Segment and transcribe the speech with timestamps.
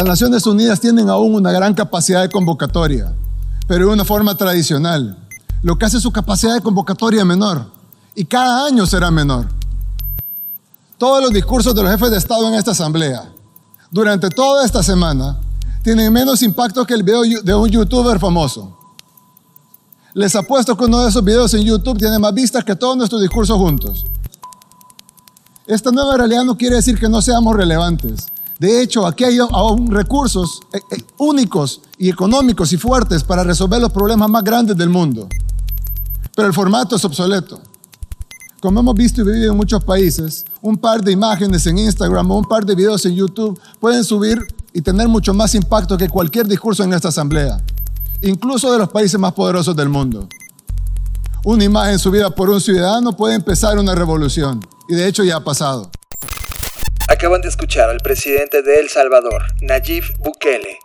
[0.00, 3.12] Las Naciones Unidas tienen aún una gran capacidad de convocatoria,
[3.66, 5.28] pero de una forma tradicional,
[5.60, 7.66] lo que hace su capacidad de convocatoria menor,
[8.14, 9.48] y cada año será menor.
[10.96, 13.30] Todos los discursos de los jefes de Estado en esta asamblea,
[13.90, 15.38] durante toda esta semana,
[15.82, 18.78] tienen menos impacto que el video de un youtuber famoso.
[20.14, 23.20] Les apuesto que uno de esos videos en YouTube tiene más vistas que todos nuestros
[23.20, 24.06] discursos juntos.
[25.66, 28.28] Esta nueva realidad no quiere decir que no seamos relevantes.
[28.60, 33.80] De hecho, aquí hay aún recursos eh, eh, únicos y económicos y fuertes para resolver
[33.80, 35.26] los problemas más grandes del mundo.
[36.36, 37.58] Pero el formato es obsoleto.
[38.60, 42.36] Como hemos visto y vivido en muchos países, un par de imágenes en Instagram o
[42.36, 44.38] un par de videos en YouTube pueden subir
[44.74, 47.62] y tener mucho más impacto que cualquier discurso en esta asamblea,
[48.20, 50.28] incluso de los países más poderosos del mundo.
[51.44, 55.44] Una imagen subida por un ciudadano puede empezar una revolución, y de hecho ya ha
[55.44, 55.90] pasado.
[57.10, 60.78] Acaban de escuchar al presidente de El Salvador, Nayib Bukele,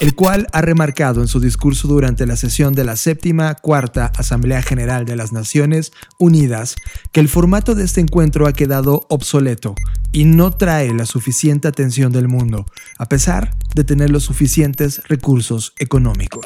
[0.00, 4.60] el cual ha remarcado en su discurso durante la sesión de la séptima cuarta Asamblea
[4.60, 6.76] General de las Naciones Unidas
[7.10, 9.74] que el formato de este encuentro ha quedado obsoleto
[10.12, 12.66] y no trae la suficiente atención del mundo,
[12.98, 16.44] a pesar de tener los suficientes recursos económicos.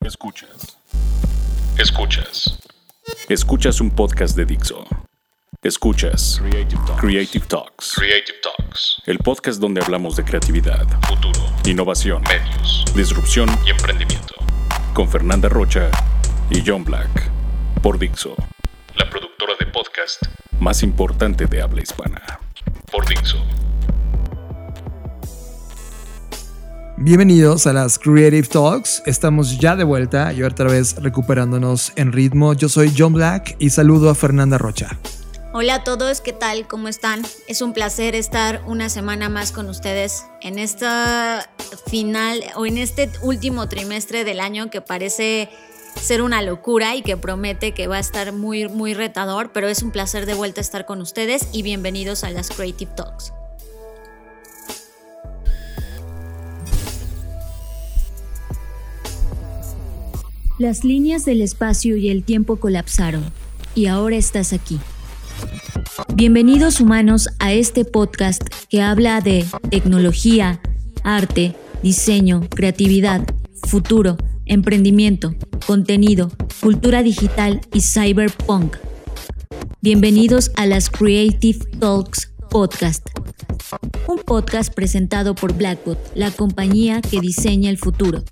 [0.00, 0.78] Escuchas.
[1.78, 2.58] Escuchas.
[3.28, 4.84] Escuchas un podcast de Dixo.
[5.62, 6.38] Escuchas
[7.00, 7.94] Creative Talks.
[7.96, 9.02] Creative Talks.
[9.06, 14.34] El podcast donde hablamos de creatividad, futuro, innovación, medios, disrupción y emprendimiento.
[14.94, 15.90] Con Fernanda Rocha
[16.50, 17.30] y John Black.
[17.82, 18.36] Por Dixo,
[18.96, 20.22] la productora de podcast
[20.60, 22.22] más importante de habla hispana.
[22.92, 23.38] Por Dixo.
[26.98, 29.02] Bienvenidos a las Creative Talks.
[29.06, 32.52] Estamos ya de vuelta y otra vez recuperándonos en ritmo.
[32.54, 34.98] Yo soy John Black y saludo a Fernanda Rocha.
[35.58, 36.68] Hola a todos, ¿qué tal?
[36.68, 37.22] ¿Cómo están?
[37.48, 41.48] Es un placer estar una semana más con ustedes en esta
[41.86, 45.48] final o en este último trimestre del año que parece
[45.98, 49.82] ser una locura y que promete que va a estar muy, muy retador, pero es
[49.82, 53.32] un placer de vuelta estar con ustedes y bienvenidos a las Creative Talks.
[60.58, 63.32] Las líneas del espacio y el tiempo colapsaron
[63.74, 64.78] y ahora estás aquí
[66.16, 70.62] Bienvenidos humanos a este podcast que habla de tecnología,
[71.04, 73.20] arte, diseño, creatividad,
[73.64, 74.16] futuro,
[74.46, 75.34] emprendimiento,
[75.66, 76.30] contenido,
[76.62, 78.78] cultura digital y cyberpunk.
[79.82, 83.06] Bienvenidos a las Creative Talks Podcast,
[84.08, 88.24] un podcast presentado por Blackbot, la compañía que diseña el futuro.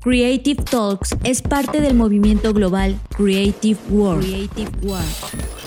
[0.00, 4.24] Creative Talks es parte del movimiento global Creative World.
[4.24, 5.61] Creative World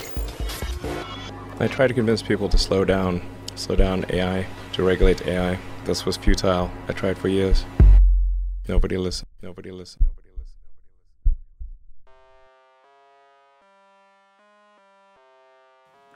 [1.57, 3.21] I tried to convince people to slow down,
[3.55, 5.57] slow down AI, to regulate AI.
[5.85, 6.69] This was futile.
[6.89, 7.65] I tried for years.
[8.67, 9.29] Nobody listened.
[9.41, 10.05] Nobody listened.
[10.05, 10.59] Nobody listened.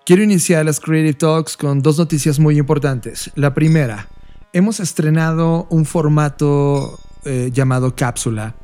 [0.05, 3.31] Quiero iniciar las Creative Talks con dos noticias muy importantes.
[3.35, 4.09] La primera,
[4.51, 8.55] hemos estrenado un formato eh, llamado cápsula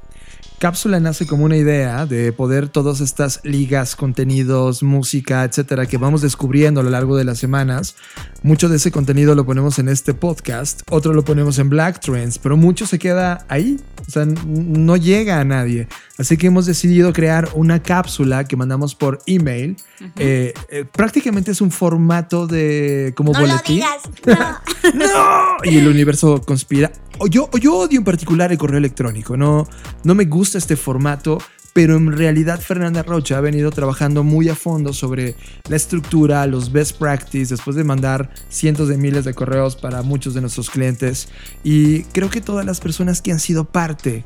[0.58, 6.22] Cápsula nace como una idea de poder todas estas ligas, contenidos, música, etcétera, que vamos
[6.22, 7.96] descubriendo a lo largo de las semanas.
[8.46, 12.38] Mucho de ese contenido lo ponemos en este podcast, otro lo ponemos en Black Trends,
[12.38, 15.88] pero mucho se queda ahí, o sea, no llega a nadie.
[16.20, 19.78] Así que hemos decidido crear una cápsula que mandamos por email.
[20.18, 23.80] Eh, eh, prácticamente es un formato de como no boletín.
[23.80, 23.88] Lo
[24.28, 24.54] digas,
[24.94, 25.08] no.
[25.08, 25.58] no.
[25.64, 26.92] Y el universo conspira.
[27.32, 29.36] Yo, yo odio en particular el correo electrónico.
[29.36, 29.68] No,
[30.04, 31.40] no me gusta este formato.
[31.76, 35.36] Pero en realidad Fernanda Rocha ha venido trabajando muy a fondo sobre
[35.68, 40.34] la estructura, los best practices, después de mandar cientos de miles de correos para muchos
[40.34, 41.28] de nuestros clientes.
[41.66, 44.24] Y creo que todas las personas que han sido parte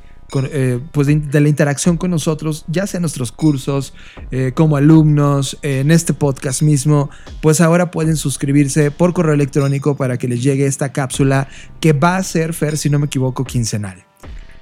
[0.52, 3.96] eh, pues de, la interacción con nosotros, ya sea en nuestros cursos,
[4.30, 7.10] eh, como alumnos, en este podcast mismo,
[7.42, 11.48] pues ahora pueden suscribirse por correo electrónico para que les llegue esta cápsula
[11.80, 14.09] que va a ser, Fer, si no me equivoco, quincenal.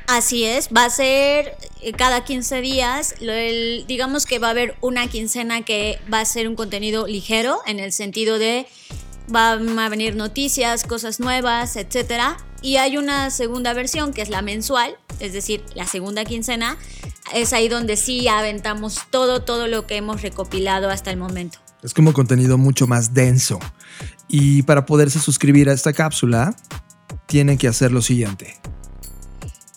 [0.08, 3.16] Así es, va a ser eh, cada 15 días,
[3.88, 7.80] digamos que va a haber una quincena que va a ser un contenido ligero en
[7.80, 8.68] el sentido de
[9.28, 12.38] van a venir noticias, cosas nuevas, etcétera.
[12.62, 16.78] Y hay una segunda versión que es la mensual, es decir, la segunda quincena.
[17.34, 21.60] Es ahí donde sí aventamos todo, todo lo que hemos recopilado hasta el momento.
[21.84, 23.60] Es como contenido mucho más denso.
[24.30, 26.56] Y para poderse suscribir a esta cápsula,
[27.26, 28.56] tienen que hacer lo siguiente.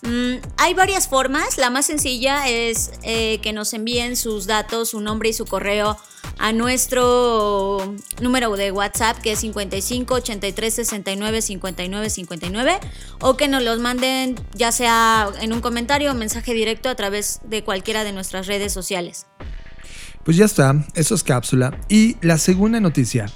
[0.01, 1.57] Mm, hay varias formas.
[1.57, 5.97] La más sencilla es eh, que nos envíen sus datos, su nombre y su correo
[6.37, 12.79] a nuestro número de WhatsApp que es 55 83 69 59 59
[13.19, 17.41] o que nos los manden ya sea en un comentario o mensaje directo a través
[17.43, 19.27] de cualquiera de nuestras redes sociales.
[20.23, 21.79] Pues ya está, eso es cápsula.
[21.89, 23.27] Y la segunda noticia.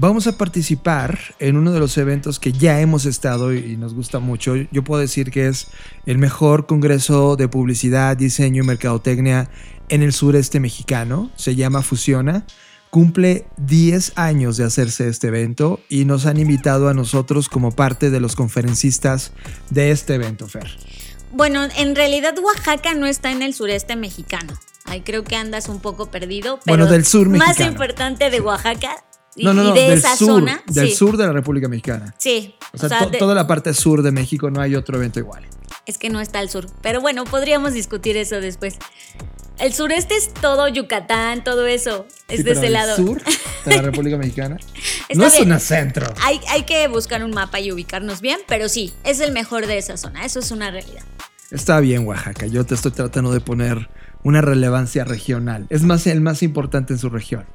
[0.00, 4.20] Vamos a participar en uno de los eventos que ya hemos estado y nos gusta
[4.20, 4.54] mucho.
[4.70, 5.66] Yo puedo decir que es
[6.06, 9.50] el mejor congreso de publicidad, diseño y mercadotecnia
[9.88, 11.32] en el sureste mexicano.
[11.34, 12.46] Se llama Fusiona.
[12.90, 18.10] Cumple 10 años de hacerse este evento y nos han invitado a nosotros como parte
[18.10, 19.32] de los conferencistas
[19.70, 20.70] de este evento, Fer.
[21.32, 24.54] Bueno, en realidad Oaxaca no está en el sureste mexicano.
[24.84, 26.60] Ay, creo que andas un poco perdido.
[26.64, 27.58] Pero bueno, del sur mexicano.
[27.58, 29.04] Más importante de Oaxaca
[29.38, 30.62] y, no, no, no, y de del esa sur, zona.
[30.66, 30.94] Del sí.
[30.96, 32.14] sur de la República Mexicana.
[32.18, 32.54] Sí.
[32.72, 35.44] O sea, to- toda la parte sur de México no hay otro evento igual.
[35.86, 36.66] Es que no está al sur.
[36.82, 38.76] Pero bueno, podríamos discutir eso después.
[39.58, 42.06] El sureste es todo Yucatán, todo eso.
[42.28, 42.94] Es Sí, de pero ese del lado.
[42.96, 43.20] sur
[43.64, 44.56] de la República Mexicana.
[45.14, 46.06] No es un centro.
[46.22, 49.78] Hay, hay que buscar un mapa y ubicarnos bien, pero sí, es el mejor de
[49.78, 50.24] esa zona.
[50.24, 51.02] Eso es una realidad.
[51.50, 52.46] Está bien, Oaxaca.
[52.46, 53.88] Yo te estoy tratando de poner
[54.22, 55.66] una relevancia regional.
[55.70, 57.46] Es más el más importante en su región.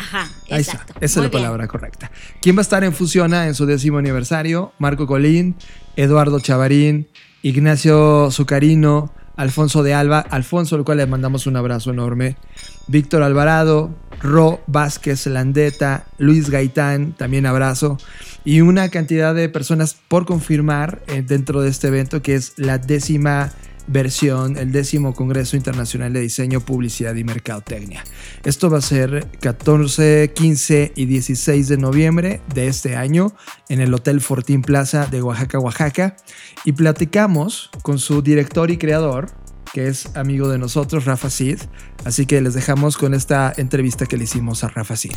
[0.00, 0.94] Ajá, Ahí exacto.
[0.94, 1.04] está.
[1.04, 1.42] Esa es la bien.
[1.42, 2.10] palabra correcta.
[2.40, 4.72] ¿Quién va a estar en Fusiona en su décimo aniversario?
[4.78, 5.56] Marco Colín,
[5.94, 7.06] Eduardo Chavarín,
[7.42, 12.36] Ignacio Zucarino, Alfonso de Alba, Alfonso, al cual le mandamos un abrazo enorme,
[12.88, 17.98] Víctor Alvarado, Ro Vázquez Landeta, Luis Gaitán, también abrazo,
[18.44, 22.78] y una cantidad de personas por confirmar eh, dentro de este evento que es la
[22.78, 23.52] décima
[23.90, 28.04] versión, el décimo Congreso Internacional de Diseño, Publicidad y Mercadotecnia.
[28.44, 33.32] Esto va a ser 14, 15 y 16 de noviembre de este año
[33.68, 36.16] en el Hotel Fortín Plaza de Oaxaca, Oaxaca.
[36.64, 39.30] Y platicamos con su director y creador,
[39.72, 41.58] que es amigo de nosotros, Rafa Cid.
[42.04, 45.16] Así que les dejamos con esta entrevista que le hicimos a Rafa Cid.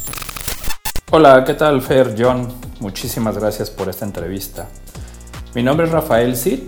[1.12, 2.52] Hola, ¿qué tal Fer, John?
[2.80, 4.68] Muchísimas gracias por esta entrevista.
[5.54, 6.62] Mi nombre es Rafael Cid,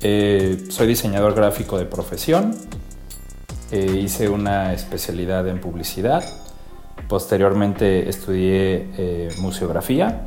[0.00, 2.54] eh, soy diseñador gráfico de profesión,
[3.70, 6.24] Eh, hice una especialidad en publicidad,
[7.06, 10.22] posteriormente estudié eh, museografía.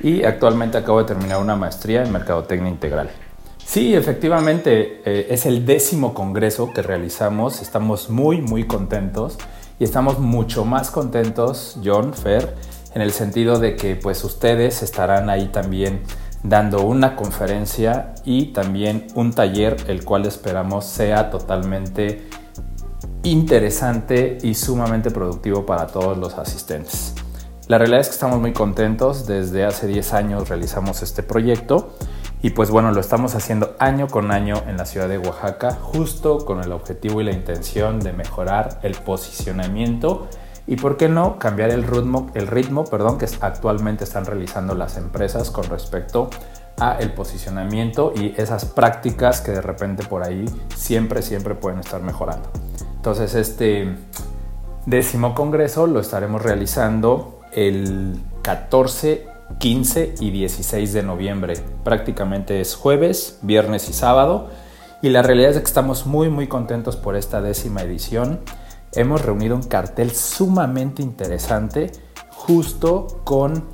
[0.00, 3.10] Y actualmente acabo de terminar una maestría en mercadotecnia integral.
[3.58, 9.36] Sí, efectivamente, es el décimo congreso que realizamos, estamos muy, muy contentos.
[9.78, 12.54] Y estamos mucho más contentos, John, Fer,
[12.94, 16.00] en el sentido de que pues ustedes estarán ahí también
[16.42, 22.28] dando una conferencia y también un taller, el cual esperamos sea totalmente
[23.22, 27.14] interesante y sumamente productivo para todos los asistentes.
[27.68, 31.94] La realidad es que estamos muy contentos, desde hace 10 años realizamos este proyecto
[32.40, 36.44] y pues bueno, lo estamos haciendo año con año en la ciudad de Oaxaca, justo
[36.44, 40.28] con el objetivo y la intención de mejorar el posicionamiento
[40.66, 44.96] y por qué no cambiar el ritmo, el ritmo perdón, que actualmente están realizando las
[44.96, 46.30] empresas con respecto
[46.78, 52.02] a el posicionamiento y esas prácticas que de repente por ahí siempre, siempre pueden estar
[52.02, 52.50] mejorando.
[52.96, 53.96] Entonces este
[54.84, 59.26] décimo congreso lo estaremos realizando el 14,
[59.58, 61.54] 15 y 16 de noviembre.
[61.84, 64.48] Prácticamente es jueves, viernes y sábado.
[65.02, 68.40] Y la realidad es que estamos muy muy contentos por esta décima edición.
[68.96, 71.92] Hemos reunido un cartel sumamente interesante
[72.30, 73.66] justo con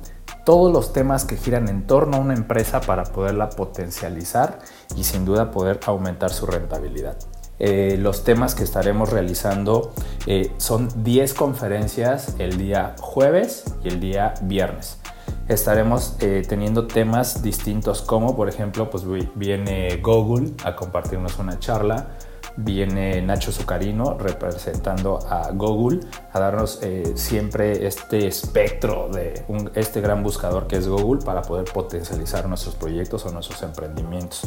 [0.45, 4.59] todos los temas que giran en torno a una empresa para poderla potencializar
[4.97, 7.17] y sin duda poder aumentar su rentabilidad.
[7.59, 9.93] Eh, los temas que estaremos realizando
[10.27, 14.99] eh, son 10 conferencias el día jueves y el día viernes.
[15.47, 22.09] Estaremos eh, teniendo temas distintos como por ejemplo pues viene Google a compartirnos una charla,
[22.55, 29.43] viene Nacho Zucarino representando a Google a darnos eh, siempre este espectro de
[29.75, 34.43] este gran buscador que es Google para poder potencializar nuestros proyectos o nuestros emprendimientos.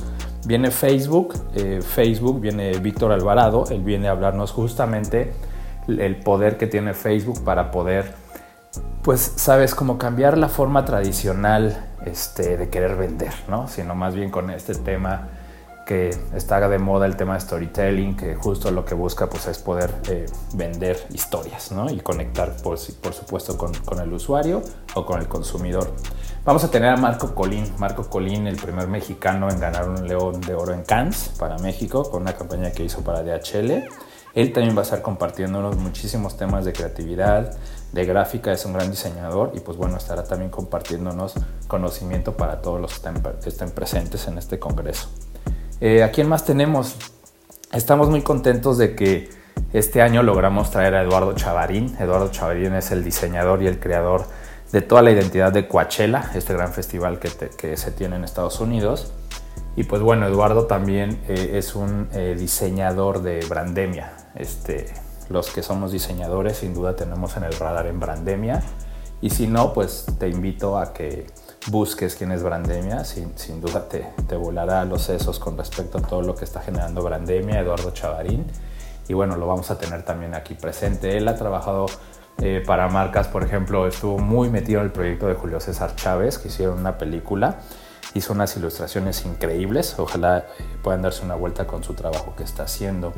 [0.46, 5.32] Viene Facebook, eh, Facebook viene Víctor Alvarado, él viene a hablarnos justamente
[5.88, 8.14] el poder que tiene Facebook para poder,
[9.02, 13.68] pues, sabes, como cambiar la forma tradicional este, de querer vender, ¿no?
[13.68, 15.28] Sino más bien con este tema
[15.86, 19.58] que está de moda el tema de storytelling, que justo lo que busca pues, es
[19.58, 21.88] poder eh, vender historias ¿no?
[21.88, 24.62] y conectar, por, por supuesto, con, con, el usuario
[24.94, 25.92] o con el consumidor.
[26.44, 27.72] Vamos a tener a Marco Colín.
[27.78, 32.10] Marco Colín, el primer mexicano en ganar un León de Oro en Cannes para México,
[32.10, 33.84] con una campaña que hizo para DHL.
[34.34, 37.56] Él también va a estar compartiéndonos muchísimos temas de creatividad,
[37.92, 41.34] de gráfica, es un gran diseñador y pues bueno, estará también compartiéndonos
[41.68, 45.08] conocimiento para todos los que estén, estén presentes en este congreso.
[45.78, 46.96] Eh, ¿A quién más tenemos?
[47.70, 49.28] Estamos muy contentos de que
[49.72, 51.94] Este año logramos traer a Eduardo Chavarín.
[51.98, 54.24] Eduardo Chavarín es el diseñador y el creador
[54.72, 59.12] de toda la identidad de Coachella, este gran festival que, se tiene en Estados Unidos.
[59.74, 64.12] Y pues bueno, Eduardo también eh, es un eh, diseñador de Brandemia.
[64.34, 64.86] Este,
[65.28, 68.62] los que somos diseñadores sin duda tenemos en el radar en Brandemia.
[69.20, 71.26] Y si no, pues te invito a que
[71.68, 73.04] busques quién es Brandemia.
[73.04, 76.60] Sin, sin duda te, te volará los sesos con respecto a todo lo que está
[76.60, 78.46] generando Brandemia, Eduardo Chavarín.
[79.08, 81.16] Y bueno, lo vamos a tener también aquí presente.
[81.16, 81.86] Él ha trabajado
[82.38, 86.38] eh, para marcas, por ejemplo, estuvo muy metido en el proyecto de Julio César Chávez,
[86.38, 87.60] que hicieron una película.
[88.14, 89.98] Hizo unas ilustraciones increíbles.
[89.98, 90.44] Ojalá eh,
[90.82, 93.12] puedan darse una vuelta con su trabajo que está haciendo.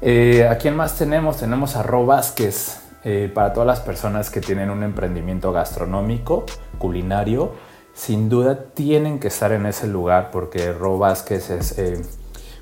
[0.00, 1.36] Eh, ¿A quién más tenemos?
[1.36, 2.80] Tenemos a Ro Vázquez.
[3.02, 6.44] Eh, para todas las personas que tienen un emprendimiento gastronómico,
[6.78, 7.54] culinario,
[8.00, 12.00] sin duda tienen que estar en ese lugar porque Ro Vázquez es eh,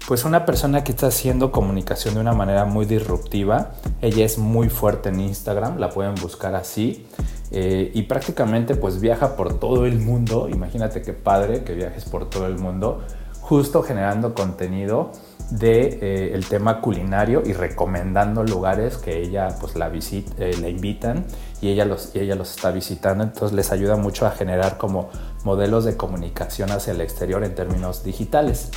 [0.08, 3.70] pues una persona que está haciendo comunicación de una manera muy disruptiva.
[4.02, 7.06] Ella es muy fuerte en Instagram, la pueden buscar así.
[7.52, 10.48] y prácticamente pues viaja por todo el mundo.
[10.48, 13.04] Imagínate qué padre que viajes por todo el mundo,
[13.40, 15.12] justo generando contenido
[15.50, 20.68] de eh, el tema culinario y recomendando lugares que ella pues la visita, eh, la
[20.68, 21.24] invitan
[21.60, 23.24] y ella los ella los está visitando.
[23.24, 25.10] Entonces les ayuda mucho a generar como
[25.44, 28.70] modelos de comunicación hacia el exterior en términos digitales.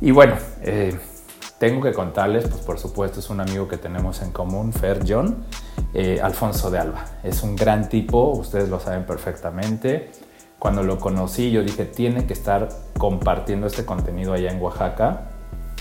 [0.00, 0.98] Y bueno eh,
[1.58, 5.44] tengo que contarles pues por supuesto es un amigo que tenemos en común Fer John
[6.22, 7.04] Alfonso de Alba.
[7.22, 10.10] Es un gran tipo ustedes lo saben perfectamente.
[10.58, 15.32] Cuando lo conocí yo dije tiene que estar compartiendo este contenido allá en Oaxaca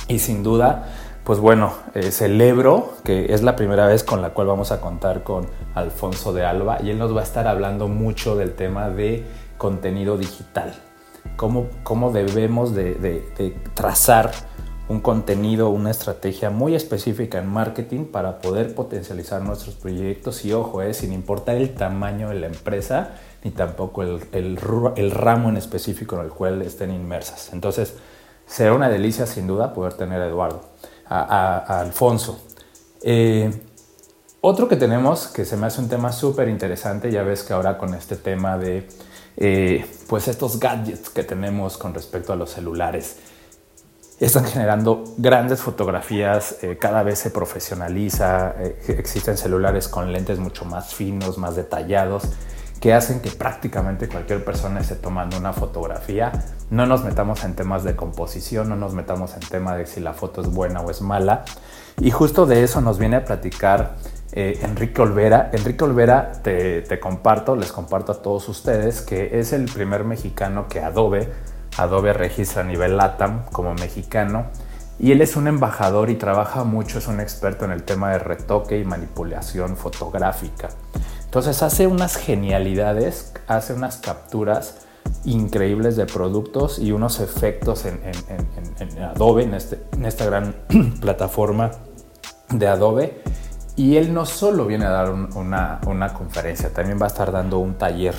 [0.07, 0.89] y sin duda,
[1.24, 5.24] pues bueno, eh, celebro que es la primera vez con la cual vamos a contar
[5.24, 9.24] con Alfonso de Alba y él nos va a estar hablando mucho del tema de
[9.58, 10.74] contenido digital.
[11.36, 13.24] Cómo, cómo debemos de,
[13.75, 14.32] trazar
[14.90, 20.82] un contenido, una estrategia muy específica en marketing para poder potencializar nuestros proyectos y ojo,
[20.82, 23.12] eh, sin importar el tamaño de la empresa
[23.44, 24.58] ni tampoco el,
[25.12, 27.54] ramo en específico en el cual estén inmersas.
[27.54, 27.96] Entonces,
[28.46, 30.62] será una delicia sin duda poder tener a Eduardo,
[31.12, 32.41] a, Alfonso.
[33.01, 33.51] Eh,
[34.41, 37.77] otro que tenemos que se me hace un tema súper interesante, ya ves que ahora
[37.77, 38.88] con este tema de
[39.38, 43.18] eh, pues estos gadgets que tenemos con respecto a los celulares,
[44.20, 48.53] están generando grandes fotografías, eh, cada vez se profesionaliza,
[48.88, 52.24] existen celulares con lentes mucho más finos, más detallados
[52.81, 56.31] que hacen que prácticamente cualquier persona esté tomando una fotografía.
[56.71, 60.13] No nos metamos en temas de composición, no nos metamos en tema de si la
[60.13, 61.45] foto es buena o es mala.
[62.00, 63.97] Y justo de eso nos viene a platicar
[64.31, 65.51] eh, Enrique Olvera.
[65.53, 70.67] Enrique Olvera, te, te, comparto, les comparto a todos ustedes que es el primer mexicano
[70.67, 71.31] que Adobe,
[71.77, 74.47] Adobe registra a nivel LATAM como mexicano.
[74.97, 78.19] Y él es un embajador y trabaja mucho, es un experto en el tema de
[78.19, 80.69] retoque y manipulación fotográfica.
[81.31, 84.79] Entonces hace unas genialidades, hace unas capturas
[85.23, 88.01] increíbles de productos y unos efectos en,
[89.01, 90.53] Adobe, en, este, en esta gran
[91.00, 91.71] plataforma
[92.50, 93.21] de Adobe.
[93.77, 97.59] Y él no solo viene a dar una, una, conferencia, también va a estar dando
[97.59, 98.15] un taller.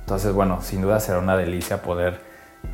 [0.00, 2.22] Entonces, bueno, sin duda será una delicia poder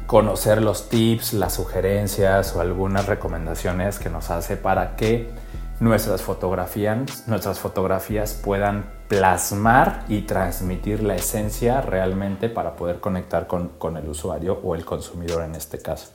[0.07, 5.33] conocer los tips, las sugerencias o algunas recomendaciones que nos hace para que
[5.81, 8.85] nuestras fotografías, nuestras fotografías puedan
[9.15, 14.85] plasmar y transmitir la esencia realmente para poder conectar con, con, el usuario o el
[14.85, 16.09] consumidor en este caso.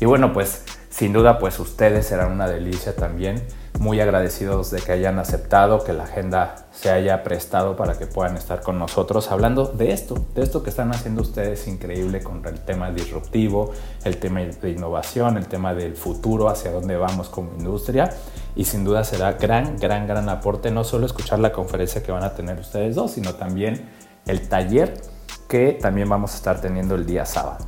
[0.00, 3.42] Y bueno, pues sin duda pues ustedes serán una delicia también
[3.78, 8.36] muy agradecidos de que hayan aceptado, que la agenda se haya prestado para que puedan
[8.36, 12.60] estar con nosotros hablando de esto, de esto que están haciendo ustedes increíble con el
[12.60, 13.72] tema disruptivo,
[14.04, 18.10] el tema de innovación, el tema del futuro, hacia dónde vamos como industria.
[18.56, 22.24] Y sin duda será gran, gran, gran aporte no solo escuchar la conferencia que van
[22.24, 23.88] a tener ustedes dos, sino también
[24.26, 25.00] el taller
[25.48, 27.64] que también vamos a estar teniendo el día sábado.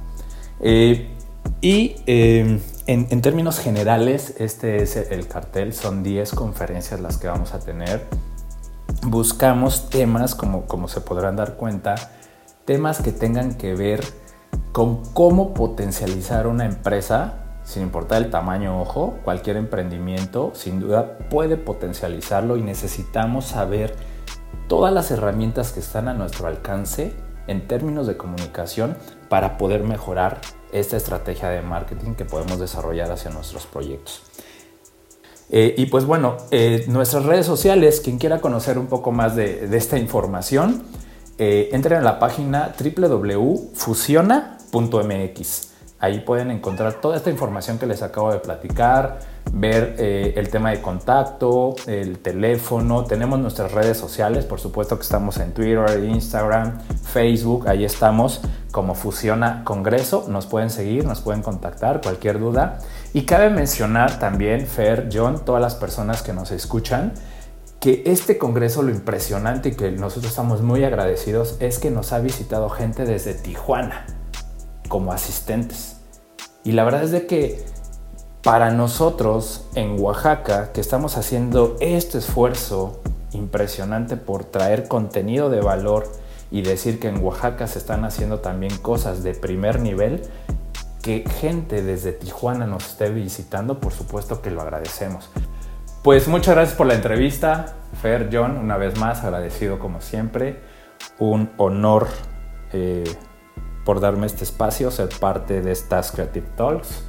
[0.60, 1.08] Eh,
[1.60, 2.58] y eh,
[2.92, 8.04] en, términos generales, este es el cartel, son 10 conferencias las que vamos a tener.
[9.06, 11.94] Buscamos temas, como, como se podrán dar cuenta,
[12.64, 14.04] temas que tengan que ver
[14.72, 21.56] con cómo potencializar una empresa, sin importar el tamaño, ojo, cualquier emprendimiento sin duda puede
[21.56, 23.94] potencializarlo y necesitamos saber
[24.66, 27.14] todas las herramientas que están a nuestro alcance
[27.46, 28.96] en términos de comunicación
[29.28, 30.40] para poder mejorar
[30.72, 34.22] esta estrategia de marketing que podemos desarrollar hacia nuestros proyectos.
[35.50, 39.68] Eh, y pues bueno, eh, nuestras redes sociales, quien quiera conocer un poco más de,
[39.76, 40.84] esta información,
[41.38, 45.69] eh, entren la página www.fusiona.mx.
[46.00, 49.18] Ahí pueden encontrar toda esta información que les acabo de platicar,
[49.52, 55.02] ver eh, el tema de contacto, el teléfono, tenemos nuestras redes sociales, por supuesto que
[55.02, 58.40] estamos en Twitter, Instagram, Facebook, ahí estamos
[58.72, 62.78] como Fusiona Congreso, nos pueden seguir, nos pueden contactar, cualquier duda.
[63.12, 67.12] Y cabe mencionar también, Fer, John, todas las personas que nos escuchan,
[67.78, 72.20] que este congreso lo impresionante y que nosotros estamos muy agradecidos es que nos ha
[72.20, 74.06] visitado gente desde Tijuana
[74.90, 75.96] como asistentes.
[76.64, 77.64] Y la verdad es de que
[78.42, 83.00] para nosotros en Oaxaca, que estamos haciendo este esfuerzo
[83.32, 86.10] impresionante por traer contenido de valor
[86.50, 90.22] y decir que en Oaxaca se están haciendo también cosas de primer nivel,
[91.02, 95.30] que gente desde Tijuana nos esté visitando, por supuesto que lo agradecemos.
[96.02, 100.58] Pues muchas gracias por la entrevista, Fer, John, una vez más agradecido como siempre.
[101.18, 102.08] Un honor
[102.72, 103.04] eh,
[103.90, 107.02] por darme este espacio, ser parte de estas Creative Talks.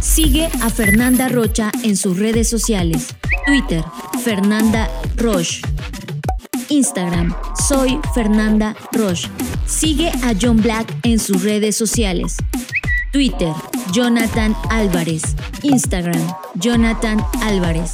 [0.00, 3.14] Sigue a Fernanda Rocha en sus redes sociales.
[3.44, 3.84] Twitter,
[4.24, 4.88] Fernanda
[5.18, 5.60] Roche.
[6.70, 7.36] Instagram,
[7.68, 9.28] soy Fernanda Roche.
[9.66, 12.38] Sigue a John Black en sus redes sociales.
[13.12, 13.52] Twitter,
[13.92, 15.20] Jonathan Álvarez.
[15.62, 17.92] Instagram, Jonathan Álvarez.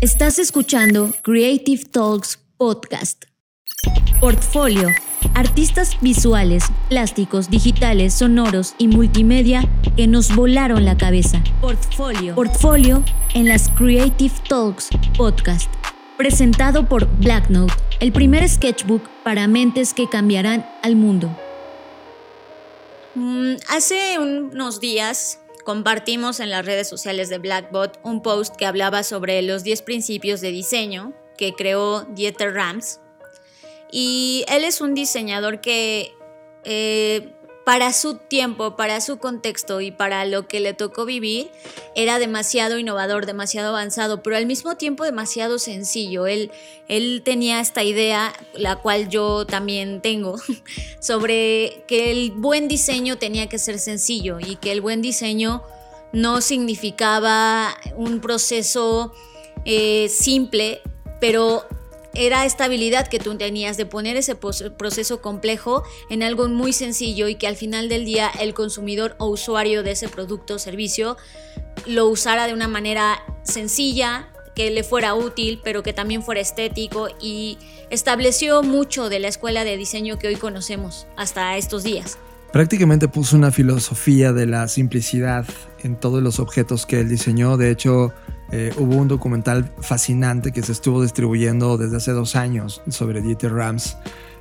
[0.00, 3.24] Estás escuchando Creative Talks Podcast.
[4.20, 4.88] Portfolio
[5.34, 11.42] artistas visuales, plásticos, digitales, sonoros y multimedia que nos volaron la cabeza.
[11.60, 12.34] Portfolio.
[12.34, 13.02] Portfolio
[13.34, 15.70] en las Creative Talks podcast.
[16.16, 21.34] Presentado por Blacknote, el primer sketchbook para mentes que cambiarán al mundo.
[23.14, 29.02] Mm, hace unos días compartimos en las redes sociales de Blackbot un post que hablaba
[29.02, 33.00] sobre los 10 principios de diseño que creó Dieter Rams
[33.92, 36.14] y él es un diseñador que
[36.64, 37.32] eh,
[37.64, 41.50] para su tiempo, para su contexto y para lo que le tocó vivir,
[41.94, 46.26] era demasiado innovador, demasiado avanzado, pero al mismo tiempo demasiado sencillo.
[46.26, 46.50] Él,
[46.88, 50.36] él tenía esta idea, la cual yo también tengo,
[51.00, 55.62] sobre que el buen diseño tenía que ser sencillo y que el buen diseño
[56.12, 59.12] no significaba un proceso
[59.64, 60.82] eh, simple,
[61.20, 61.64] pero
[62.14, 67.28] era esta habilidad que tú tenías de poner ese proceso complejo en algo muy sencillo
[67.28, 71.16] y que al final del día el consumidor o usuario de ese producto o servicio
[71.86, 77.08] lo usara de una manera sencilla, que le fuera útil, pero que también fuera estético
[77.20, 77.58] y
[77.90, 82.18] estableció mucho de la escuela de diseño que hoy conocemos hasta estos días.
[82.52, 85.46] Prácticamente puso una filosofía de la simplicidad
[85.82, 87.56] en todos los objetos que él diseñó.
[87.56, 88.12] De hecho,
[88.52, 93.52] eh, hubo un documental fascinante que se estuvo distribuyendo desde hace dos años sobre Dieter
[93.54, 93.96] Rams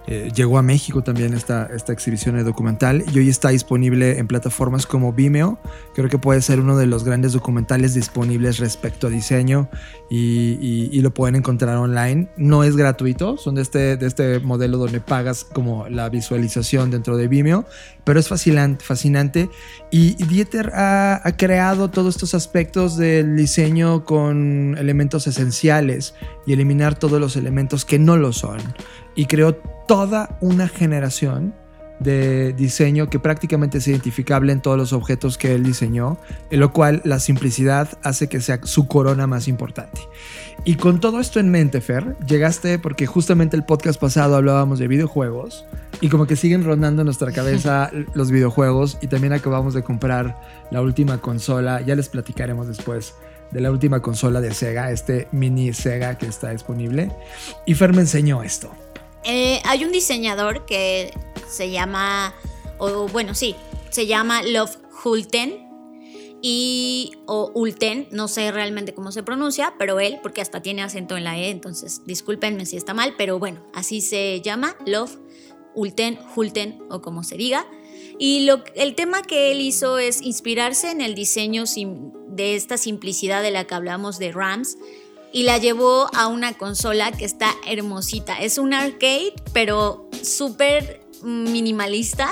[0.07, 4.27] eh, llegó a México también esta, esta exhibición de documental y hoy está disponible en
[4.27, 5.59] plataformas como Vimeo.
[5.93, 9.69] Creo que puede ser uno de los grandes documentales disponibles respecto a diseño
[10.09, 12.29] y, lo pueden encontrar online.
[12.37, 17.17] No es gratuito, son de este, de este modelo donde pagas como la visualización dentro
[17.17, 17.65] de Vimeo,
[18.03, 18.85] pero es fascinante.
[18.85, 19.49] fascinante.
[19.89, 26.13] Y Dieter ha, ha creado todos estos aspectos del diseño con elementos esenciales
[26.45, 28.59] y eliminar todos los elementos que no lo son
[29.15, 29.57] y creó
[29.91, 31.54] toda una generación
[31.99, 36.17] de diseño que prácticamente es identificable en todos los objetos que él diseñó,
[36.49, 39.99] en lo cual la simplicidad hace que sea su corona más importante.
[40.63, 44.88] Y con todo esto en mente, Fer, llegaste porque justamente el podcast pasado hablábamos de
[44.88, 45.65] videojuegos
[45.99, 50.39] y como que siguen rondando en nuestra cabeza los videojuegos y también acabamos de comprar
[50.71, 53.15] la última consola, ya les platicaremos después
[53.51, 57.12] de la última consola de Sega, este mini Sega que está disponible.
[57.65, 58.71] Y Fer me enseñó esto.
[59.23, 61.13] Eh, hay un diseñador que
[61.47, 62.34] se llama,
[62.79, 63.55] o bueno, sí,
[63.89, 65.69] se llama Love Hulten
[66.41, 71.17] y o Ulten, no sé realmente cómo se pronuncia, pero él, porque hasta tiene acento
[71.17, 75.17] en la E, entonces discúlpenme si está mal, pero bueno, así se llama, Love
[75.75, 77.67] Ulten, Hulten o como se diga.
[78.17, 81.63] Y lo, el tema que él hizo es inspirarse en el diseño
[82.27, 84.77] de esta simplicidad de la que hablamos de Rams,
[85.33, 88.39] y la llevó a una consola que está hermosita.
[88.39, 92.31] Es un arcade, pero súper minimalista.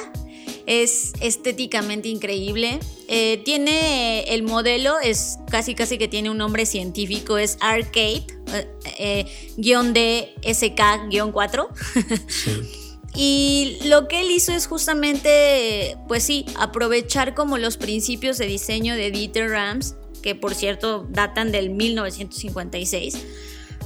[0.66, 2.80] Es estéticamente increíble.
[3.08, 8.68] Eh, tiene el modelo, es casi casi que tiene un nombre científico, es arcade, eh,
[9.00, 11.68] eh, guion de SK-4.
[13.16, 18.96] Y lo que él hizo es justamente, pues sí, aprovechar como los principios de diseño
[18.96, 23.18] de Dieter Rams que por cierto datan del 1956,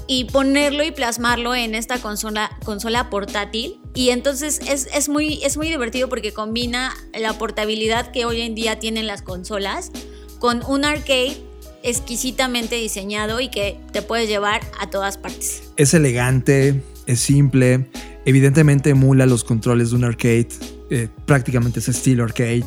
[0.08, 3.80] y ponerlo y plasmarlo en esta consola, consola portátil.
[3.94, 8.80] Y entonces es, muy, es muy divertido porque combina la portabilidad que hoy en día
[8.80, 9.92] tienen las consolas
[10.40, 11.38] con un arcade
[11.84, 15.64] exquisitamente diseñado y que te puedes llevar a todas partes.
[15.78, 17.90] Es elegante, es simple,
[18.26, 20.48] evidentemente emula los controles de un arcade,
[20.90, 22.66] eh, prácticamente es estilo arcade.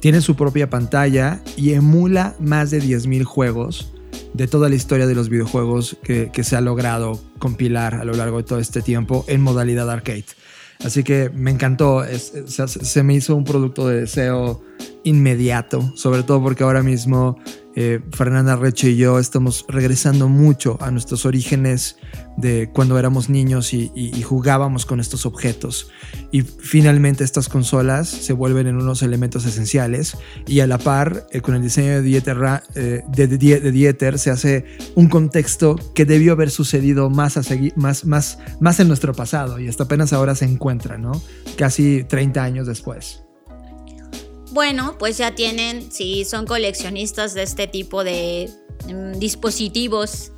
[0.00, 3.92] Tiene su propia pantalla y emula más de 10.000 juegos
[4.32, 8.12] de toda la historia de los videojuegos que, que se ha logrado compilar a lo
[8.12, 10.26] largo de todo este tiempo en modalidad arcade.
[10.84, 14.62] Así que me encantó, se me hizo un producto de deseo
[15.04, 17.36] inmediato, sobre todo porque ahora mismo
[17.80, 21.96] eh, Fernanda Reche y yo estamos regresando mucho a nuestros orígenes
[22.36, 23.88] de cuando éramos niños y,
[24.22, 25.88] jugábamos con estos objetos.
[26.32, 31.40] Y finalmente estas consolas se vuelven en unos elementos esenciales y a la par eh,
[31.40, 32.36] con el diseño de Dieter,
[32.74, 34.64] eh, de, Dieter, se hace
[34.96, 37.38] un contexto que debió haber sucedido más,
[37.76, 41.12] más en nuestro pasado y hasta apenas ahora se encuentra, ¿no?
[41.56, 43.27] Casi 30 años después.
[44.50, 48.48] Bueno, pues ya tienen, si son coleccionistas de este tipo de
[48.88, 50.32] mm, dispositivos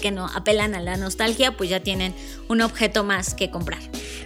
[0.00, 2.12] que no apelan a la nostalgia, pues ya tienen
[2.48, 3.78] un objeto más que comprar.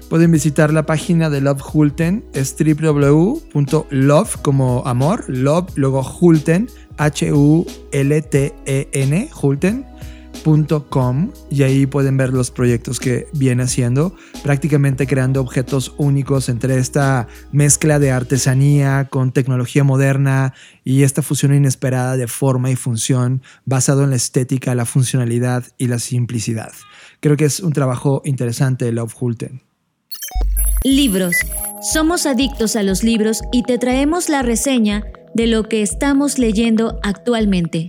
[0.08, 7.70] Pueden visitar la página de Love Hulten, es www.love como amor, love, luego Hulten, H-U-L-T-E-N,
[9.42, 9.95] Hulten
[11.50, 17.26] y ahí pueden ver los proyectos que viene haciendo, prácticamente creando objetos únicos entre esta
[17.50, 20.54] mezcla de artesanía con tecnología moderna
[20.84, 25.88] y esta fusión inesperada de forma y función basado en la estética, la funcionalidad y
[25.88, 26.72] la simplicidad.
[27.18, 29.62] Creo que es un trabajo interesante de Love Hulten.
[30.84, 31.34] Libros.
[31.92, 35.02] Somos adictos a los libros y te traemos la reseña
[35.34, 37.88] de lo que estamos leyendo actualmente.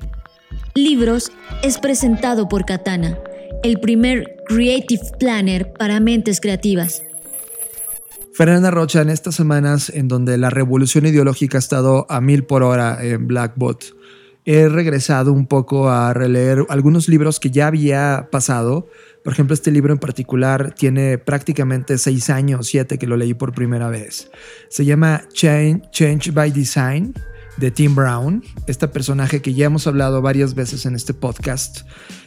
[0.77, 1.31] Libros
[1.63, 3.17] es presentado por Katana,
[3.63, 7.01] el primer Creative Planner para mentes creativas.
[8.31, 12.61] Fernanda Rocha, en estas semanas en donde la revolución ideológica ha estado a mil por
[12.61, 13.85] hora en Blackbot,
[14.45, 18.87] he regresado un poco a releer algunos libros que ya había pasado.
[19.23, 23.51] Por ejemplo, este libro en particular tiene prácticamente seis años, siete que lo leí por
[23.51, 24.29] primera vez.
[24.69, 27.15] Se llama Change by Design
[27.57, 31.81] de Tim Brown, este personaje que ya hemos hablado varias veces en este podcast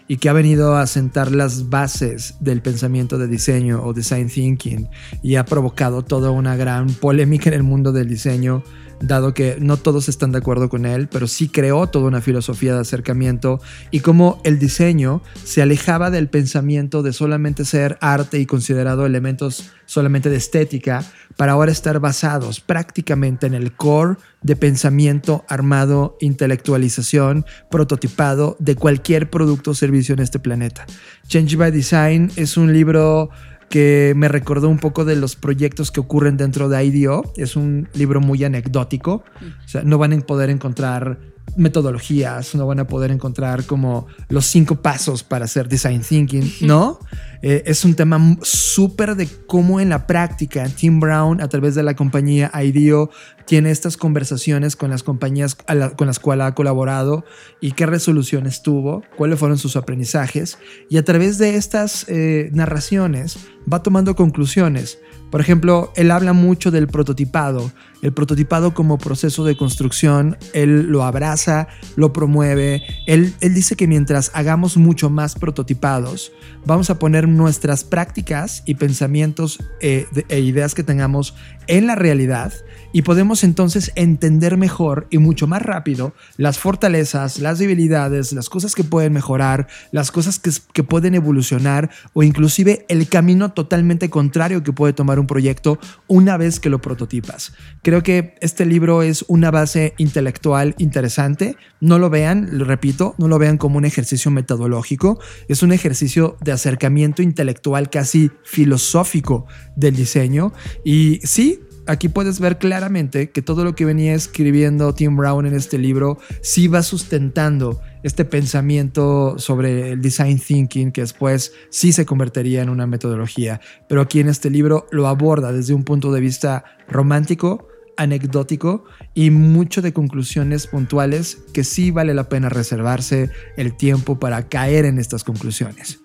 [0.08, 4.88] y que ha venido a sentar las bases del pensamiento de diseño o design thinking
[5.22, 8.62] y ha provocado toda una gran polémica en el mundo del diseño
[9.00, 12.74] dado que no todos están de acuerdo con él, pero sí creó toda una filosofía
[12.74, 13.60] de acercamiento
[13.90, 19.70] y cómo el diseño se alejaba del pensamiento de solamente ser arte y considerado elementos
[19.86, 21.04] solamente de estética,
[21.36, 29.30] para ahora estar basados prácticamente en el core de pensamiento armado, intelectualización, prototipado de cualquier
[29.30, 30.86] producto o servicio en este planeta.
[31.26, 33.30] Change by Design es un libro
[33.70, 37.32] que me recordó un poco de los proyectos que ocurren dentro de IDEO.
[37.36, 39.22] Es un libro muy anecdótico.
[39.64, 41.20] O sea, no van a poder encontrar
[41.56, 46.98] metodologías, no van a poder encontrar como los cinco pasos para hacer design thinking, ¿no?
[47.42, 51.82] Eh, es un tema súper de cómo en la práctica Tim Brown a través de
[51.82, 53.10] la compañía IDEO
[53.46, 55.56] tiene estas conversaciones con las compañías
[55.96, 57.24] con las cuales ha colaborado
[57.60, 60.58] y qué resoluciones tuvo, cuáles fueron sus aprendizajes.
[60.88, 63.38] Y a través de estas eh, narraciones
[63.70, 64.98] va tomando conclusiones.
[65.30, 67.72] Por ejemplo, él habla mucho del prototipado,
[68.02, 74.30] el prototipado como proceso de construcción, él lo abraza, lo promueve, él, dice que mientras
[74.34, 76.32] hagamos mucho más prototipados,
[76.64, 81.34] vamos a poner nuestras prácticas y pensamientos eh, e ideas que tengamos
[81.66, 82.52] en la realidad
[82.92, 88.74] y podemos entonces entender mejor y mucho más rápido las fortalezas, las debilidades, las cosas
[88.74, 94.62] que pueden mejorar, las cosas que, que pueden evolucionar o inclusive el camino totalmente contrario
[94.62, 97.52] que puede tomar un proyecto una vez que lo prototipas.
[97.90, 101.56] Creo que este libro es una base intelectual interesante.
[101.80, 106.36] No lo vean, lo repito, no lo vean como un ejercicio metodológico, es un ejercicio
[106.40, 110.52] de acercamiento intelectual casi filosófico del diseño
[110.84, 115.54] y sí, aquí puedes ver claramente que todo lo que venía escribiendo Tim Brown en
[115.54, 122.06] este libro sí va sustentando este pensamiento sobre el design thinking que después sí se
[122.06, 123.60] convertiría en una metodología.
[123.88, 129.30] Pero aquí en este libro lo aborda desde un punto de vista romántico, anecdótico y
[129.30, 134.98] mucho de conclusiones puntuales que sí vale la pena reservarse el tiempo para caer en
[134.98, 136.00] estas conclusiones.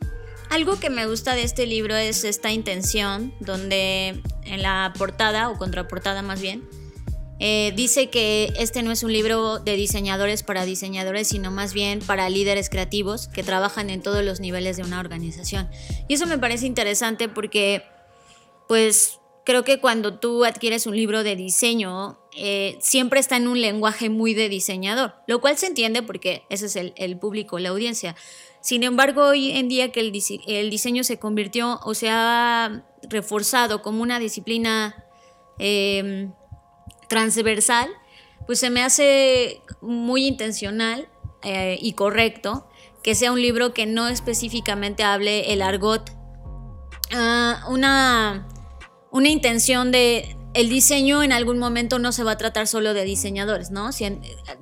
[0.50, 5.58] Algo que me gusta de este libro es esta intención, donde en la portada o
[5.58, 6.64] contraportada más bien,
[7.40, 12.00] eh, dice que este no es un libro de diseñadores para diseñadores, sino más bien
[12.00, 15.70] para líderes creativos que trabajan en todos los niveles de una organización.
[16.08, 17.84] Y eso me parece interesante porque,
[18.70, 23.62] pues, creo que cuando tú adquieres un libro de diseño, eh, siempre está en un
[23.62, 28.16] lenguaje muy de diseñador, lo cual se entiende porque ese es el, público, la audiencia.
[28.60, 34.02] Sin embargo, hoy en día que el, diseño se convirtió o se ha reforzado como
[34.02, 35.06] una disciplina
[35.60, 36.34] em,
[37.08, 37.88] transversal,
[38.48, 41.08] pues se me hace muy intencional
[41.44, 42.68] eh, y correcto
[43.04, 46.10] que sea un libro que no específicamente hable el argot.
[47.12, 48.48] Ah, una
[49.16, 53.06] una intención de el diseño en algún momento no se va a tratar solo de
[53.06, 53.90] diseñadores, ¿no?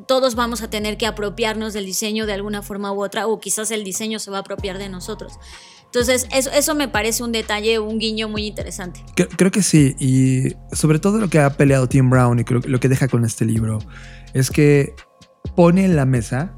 [0.07, 3.71] todos vamos a tener que apropiarnos del diseño de alguna forma u otra, o quizás
[3.71, 5.33] el diseño se va a apropiar de nosotros.
[5.85, 9.03] Entonces, eso, eso me parece un detalle, un guiño muy interesante.
[9.15, 12.89] Creo, que sí, y sobre todo lo que ha peleado Tim Brown y lo que
[12.89, 13.79] deja con este libro
[14.35, 14.95] es que
[15.55, 16.55] pone en la mesa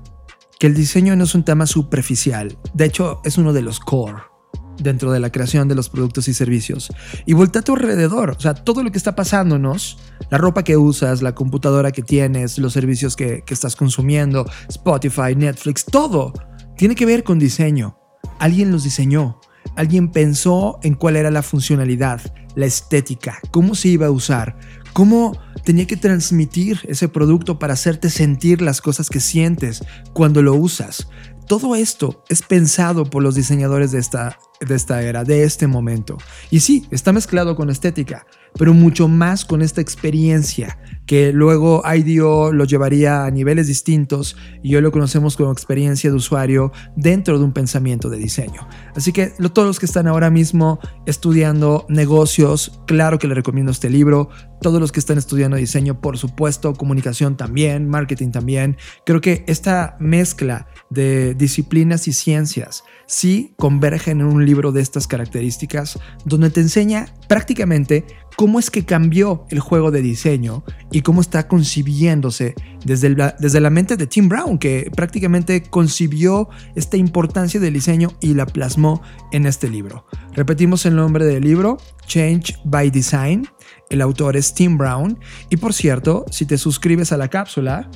[0.59, 4.34] que el diseño no es un tema superficial, de hecho es uno de los core
[4.77, 6.89] dentro de la creación de los productos y servicios.
[7.25, 9.97] Y voltea a tu alrededor, o sea, todo lo que está pasándonos,
[10.29, 15.35] la ropa que usas, la computadora que tienes, los servicios que, que estás consumiendo, Spotify,
[15.35, 16.33] Netflix, todo
[16.77, 17.97] tiene que ver con diseño.
[18.39, 19.39] Alguien los diseñó,
[19.75, 22.21] alguien pensó en cuál era la funcionalidad,
[22.55, 24.57] la estética, cómo se iba a usar,
[24.93, 29.83] cómo tenía que transmitir ese producto para hacerte sentir las cosas que sientes
[30.13, 31.07] cuando lo usas.
[31.47, 36.17] Todo esto es pensado por los diseñadores de esta, de esta era, de este momento.
[36.51, 38.25] Y sí, está mezclado con estética,
[38.57, 44.75] pero mucho más con esta experiencia que luego IDEO lo llevaría a niveles distintos y
[44.75, 48.67] hoy lo conocemos como experiencia de usuario dentro de un pensamiento de diseño.
[48.95, 53.89] Así que todos los que están ahora mismo estudiando negocios, claro que les recomiendo este
[53.89, 54.29] libro.
[54.61, 58.77] Todos los que están estudiando diseño, por supuesto, comunicación también, marketing también.
[59.05, 65.07] Creo que esta mezcla de disciplinas y ciencias sí convergen en un libro de estas
[65.07, 68.05] características donde te enseña prácticamente
[68.35, 73.69] cómo es que cambió el juego de diseño y cómo está concibiéndose desde, desde la
[73.69, 79.45] mente de Tim Brown, que prácticamente concibió esta importancia del diseño y la plasmó en
[79.45, 80.05] este libro.
[80.33, 83.47] Repetimos el nombre del libro, Change by Design.
[83.89, 85.17] El autor es Tim Brown.
[85.49, 87.89] Y por cierto, si te suscribes a la cápsula,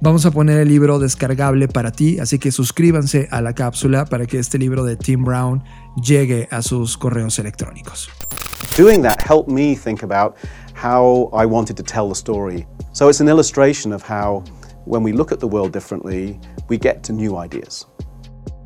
[0.00, 4.26] Vamos a poner el libro descargable para ti, así que suscríbanse a la cápsula para
[4.26, 5.64] que este libro de Tim Brown
[6.02, 8.10] llegue a sus correos electrónicos.
[8.76, 10.36] Doing that helped me think about
[10.74, 12.66] how I wanted to tell the story.
[12.92, 14.44] So it's an illustration of how
[14.84, 17.86] when we look at the world differently, we get to new ideas.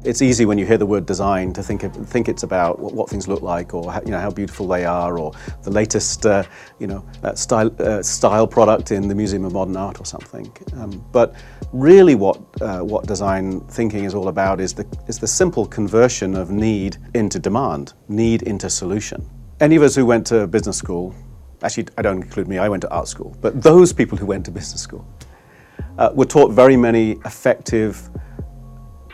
[0.02, 2.94] It's easy when you hear the word design to think, of, think it's about what,
[2.94, 5.32] what, things look like or how, you know, how beautiful they are or
[5.62, 6.42] the latest uh,
[6.78, 10.50] you know, uh, style, uh, style product in the Museum of Modern Art or something.
[10.72, 11.34] Um, but
[11.72, 16.34] really what, uh, what design thinking is all about is the, is the simple conversion
[16.34, 19.28] of need into demand, need into solution.
[19.60, 21.14] Any of us who went to business school,
[21.62, 24.46] actually I don't include me, I went to art school, but those people who went
[24.46, 25.06] to business school
[25.98, 28.08] uh, were taught very many effective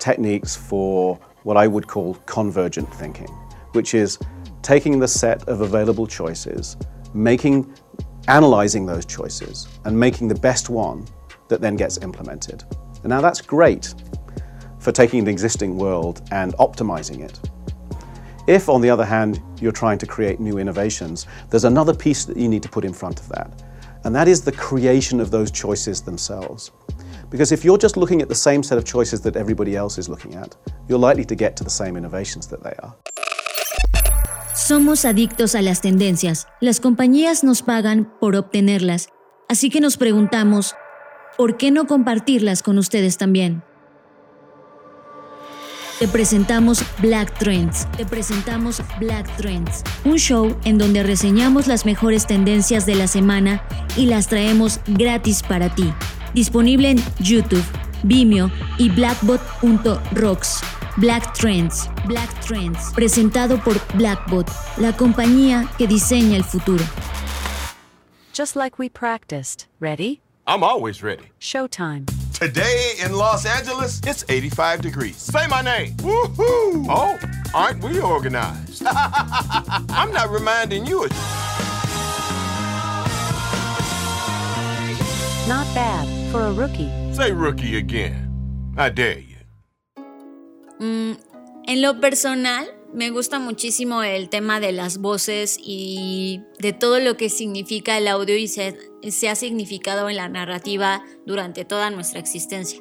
[0.07, 3.27] techniques for what I would call convergent thinking,
[3.73, 4.19] which is
[4.63, 6.77] taking the set of available choices,
[7.13, 7.75] making,
[8.29, 11.05] analyzing those choices, and making the best one
[11.49, 12.63] that then gets implemented.
[13.03, 13.95] And now that's great
[14.79, 17.37] for taking the existing world and optimizing it.
[18.47, 22.37] If, on the other hand, you're trying to create new innovations, there's another piece that
[22.37, 23.51] you need to put in front of that,
[24.05, 26.71] and that is the creation of those choices themselves.
[27.31, 30.09] Because if you're just looking at the same set of choices that everybody else is
[30.09, 30.57] looking at,
[30.89, 32.95] you're likely to get to the same innovations that they are.
[34.55, 36.47] Somos adictos a las tendencias.
[36.61, 39.09] Las compañías nos pagan por obtenerlas.
[39.49, 40.75] Así que nos preguntamos,
[41.37, 43.63] ¿por qué no compartirlas con ustedes también?
[45.99, 47.87] Te presentamos Black Trends.
[47.97, 53.63] Te presentamos Black Trends, un show en donde reseñamos las mejores tendencias de la semana
[53.97, 55.93] y las traemos gratis para ti.
[56.37, 57.65] Disponible en YouTube,
[58.03, 60.61] Vimeo y blackbot.rocks.
[60.99, 61.89] Black Trends.
[62.05, 62.93] Black Trends.
[62.93, 64.47] Presentado por Blackbot,
[64.77, 66.85] la compañía que diseña el futuro.
[68.35, 69.67] Just like we practiced.
[69.81, 70.21] Ready?
[70.47, 71.33] I'm always ready.
[71.41, 72.05] Showtime.
[72.39, 75.17] Today in Los Angeles, it's 85 degrees.
[75.17, 75.95] Say my name.
[76.03, 76.87] Woohoo!
[76.91, 77.19] Oh,
[77.55, 78.83] aren't we organized?
[78.87, 81.11] I'm not reminding you of.
[85.49, 86.91] Not bad for a rookie.
[87.15, 88.75] Say rookie again.
[88.77, 89.37] I dare you.
[90.79, 91.17] Mm,
[91.67, 97.17] en lo personal, me gusta muchísimo el tema de las voces y de todo lo
[97.17, 98.77] que significa el audio y se,
[99.11, 102.81] se, ha significado en la narrativa durante toda nuestra existencia.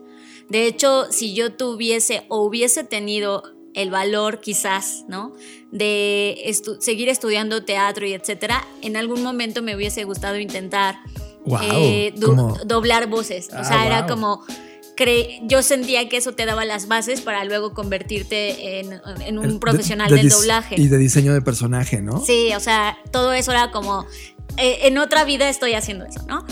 [0.50, 5.34] De hecho, si yo tuviese o hubiese tenido el valor quizás, ¿no?
[5.72, 10.96] De estu- seguir estudiando teatro y etcétera, en algún momento me hubiese gustado intentar
[11.46, 12.14] Wow, eh,
[12.66, 13.50] doblar voces.
[13.54, 14.44] O Ah, sea, era como...
[15.44, 20.10] Yo sentía que eso te daba las bases para luego convertirte en, en un profesional
[20.10, 20.76] de del doblaje.
[20.80, 22.24] Y de diseño de personaje, ¿no?
[22.26, 24.06] Sí, o sea, todo eso era como,
[24.58, 26.46] eh, en otra vida estoy haciendo eso, ¿no?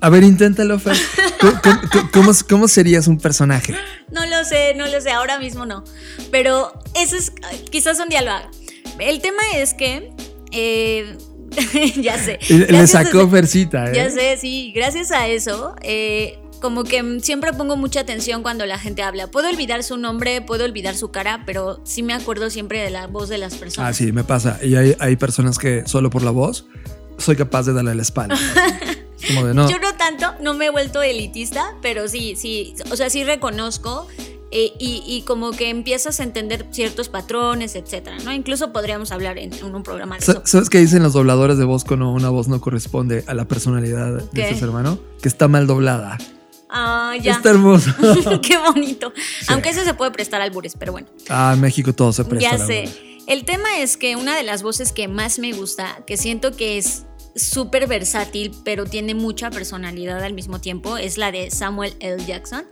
[0.00, 0.96] A ver, inténtalo, Fer.
[1.40, 3.74] ¿Cómo, cómo- cómo- cómo serías un personaje?
[4.12, 5.82] No lo sé, no lo sé, ahora mismo no.
[6.30, 7.32] Pero eso es,
[7.70, 8.48] quizás un día lo haga.
[9.00, 10.12] El tema es que,
[10.52, 11.18] eh,
[12.00, 12.38] ya sé.
[12.48, 13.94] Le sacó a- Fercita, ¿eh?
[13.94, 18.78] Ya sé, sí, gracias a eso, eh, como que siempre pongo mucha atención cuando la
[18.78, 19.28] gente habla.
[19.28, 23.06] Puedo olvidar su nombre, puedo olvidar su cara, pero sí me acuerdo siempre de la
[23.06, 23.90] voz de las personas.
[23.90, 24.58] Ah, sí, me pasa.
[24.62, 26.66] Y hay, hay personas que solo por la voz
[27.18, 28.36] soy capaz de darle la espalda.
[29.20, 29.68] Es como de no.
[29.68, 34.06] Yo no tanto, no me he vuelto elitista, pero sí, sí, o sea, sí reconozco
[34.50, 38.32] eh, y, y como que empiezas a entender ciertos patrones, etcétera, ¿no?
[38.32, 40.42] Incluso podríamos hablar en, en un programa de eso.
[40.44, 44.22] ¿Sabes qué dicen los dobladores de voz cuando una voz no corresponde a la personalidad
[44.32, 44.54] de ¿Qué?
[44.54, 44.98] ser humano?
[45.20, 46.16] Que está mal doblada.
[46.70, 47.32] Ah, ya.
[47.32, 47.90] Está hermoso.
[48.42, 49.12] Qué bonito.
[49.48, 51.08] Aunque eso se puede prestar albures, pero bueno.
[51.28, 52.56] Ah, en México todo se presta.
[52.56, 52.88] ya sé.
[53.26, 56.78] El tema es que una de las voces que más me gusta, que siento que
[56.78, 57.04] es
[57.36, 62.24] súper versátil, pero tiene mucha personalidad al mismo tiempo, es la de Samuel L.
[62.24, 62.64] Jackson.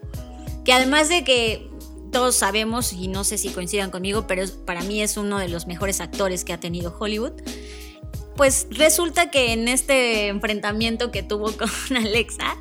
[0.66, 1.70] Que además de que
[2.10, 5.66] todos sabemos, y no sé si coincidan conmigo, pero para mí es uno de los
[5.66, 7.32] mejores actores que ha tenido Hollywood.
[8.36, 12.56] Pues resulta que en este enfrentamiento que tuvo con Alexa,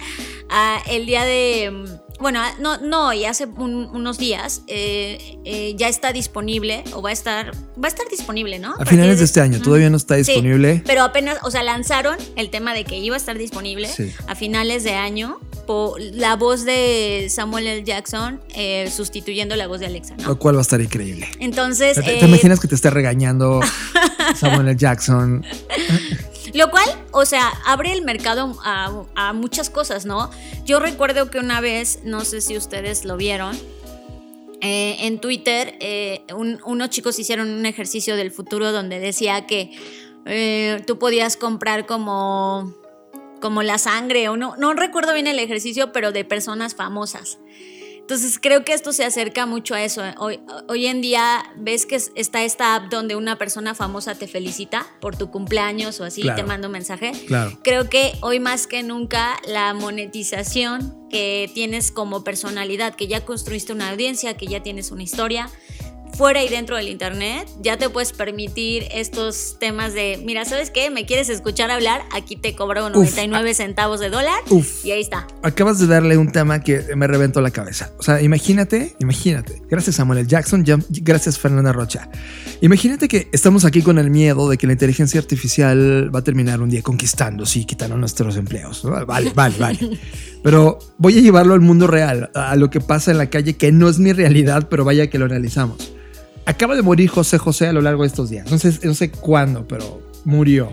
[0.50, 2.00] ah, el día de.
[2.20, 7.02] Bueno, ah, no, no, y hace un- unos días eh, eh, ya está disponible, o
[7.02, 7.52] va a estar.
[7.78, 8.74] Va a estar disponible, ¿no?
[8.80, 10.82] A finales de este año, todavía no está Sí, disponible.
[10.86, 14.12] pero apenas, o sea, lanzaron el tema de que iba a estar disponible Sí.
[14.28, 15.40] a finales de año.
[15.66, 17.84] po- la voz de Samuel L.
[17.84, 20.28] Jackson eh, sustituyendo la voz de Alexa, ¿no?
[20.28, 21.28] Lo cual va a estar increíble.
[21.40, 21.96] Entonces.
[21.96, 23.62] ¿Te, te eh, imaginas que te esté regañando
[24.40, 24.76] Samuel L.
[24.78, 25.44] Jackson?
[26.56, 30.32] Lo cual, o sea, abre el mercado a, a muchas cosas, ¿no?
[30.64, 33.56] Yo recuerdo que una vez, no sé si ustedes lo vieron,
[34.62, 39.72] eh, en Twitter eh, un- unos chicos hicieron un ejercicio del futuro donde decía que
[40.26, 42.74] eh, tú podías comprar como,
[43.42, 47.38] como la sangre, o no, no recuerdo bien el ejercicio, pero de personas famosas.
[48.06, 50.04] Entonces creo que esto se acerca mucho a eso.
[50.20, 50.40] Hoy,
[50.70, 54.86] hoy en día ves que es- está esta app donde una persona famosa te felicita
[55.02, 56.36] por tu cumpleaños o así, Claro.
[56.40, 57.14] te manda un mensaje.
[57.26, 57.58] Claro.
[57.64, 63.74] Creo que hoy más que nunca la monetización que tienes como personalidad, que ya construiste
[63.74, 65.50] una audiencia, que ya tienes una historia,
[66.16, 70.90] fuera y dentro del internet, ya te puedes permitir estos temas de, mira, ¿sabes qué?
[70.90, 72.02] ¿Me quieres escuchar hablar?
[72.14, 74.86] Aquí te cobro 99 centavos de dólar Uf.
[74.86, 75.28] y ahí está.
[75.44, 77.92] Acabas de darle un tema que me reventó la cabeza.
[78.00, 79.62] O sea, imagínate, imagínate.
[79.70, 80.28] Gracias Samuel L.
[80.28, 82.10] Jackson, gracias Fernanda Rocha.
[82.62, 86.62] Imagínate que estamos aquí con el miedo de que la inteligencia artificial va a terminar
[86.62, 88.84] un día conquistando, sí, quitando nuestros empleos.
[89.06, 90.00] Vale, vale, vale.
[90.44, 93.72] Pero voy a llevarlo al mundo real, a lo que pasa en la calle, que
[93.72, 95.96] no es mi realidad, pero vaya que lo analizamos.
[96.46, 98.50] Acaba de morir José José a lo largo de estos días.
[98.52, 100.72] No sé, no sé cuándo, pero murió.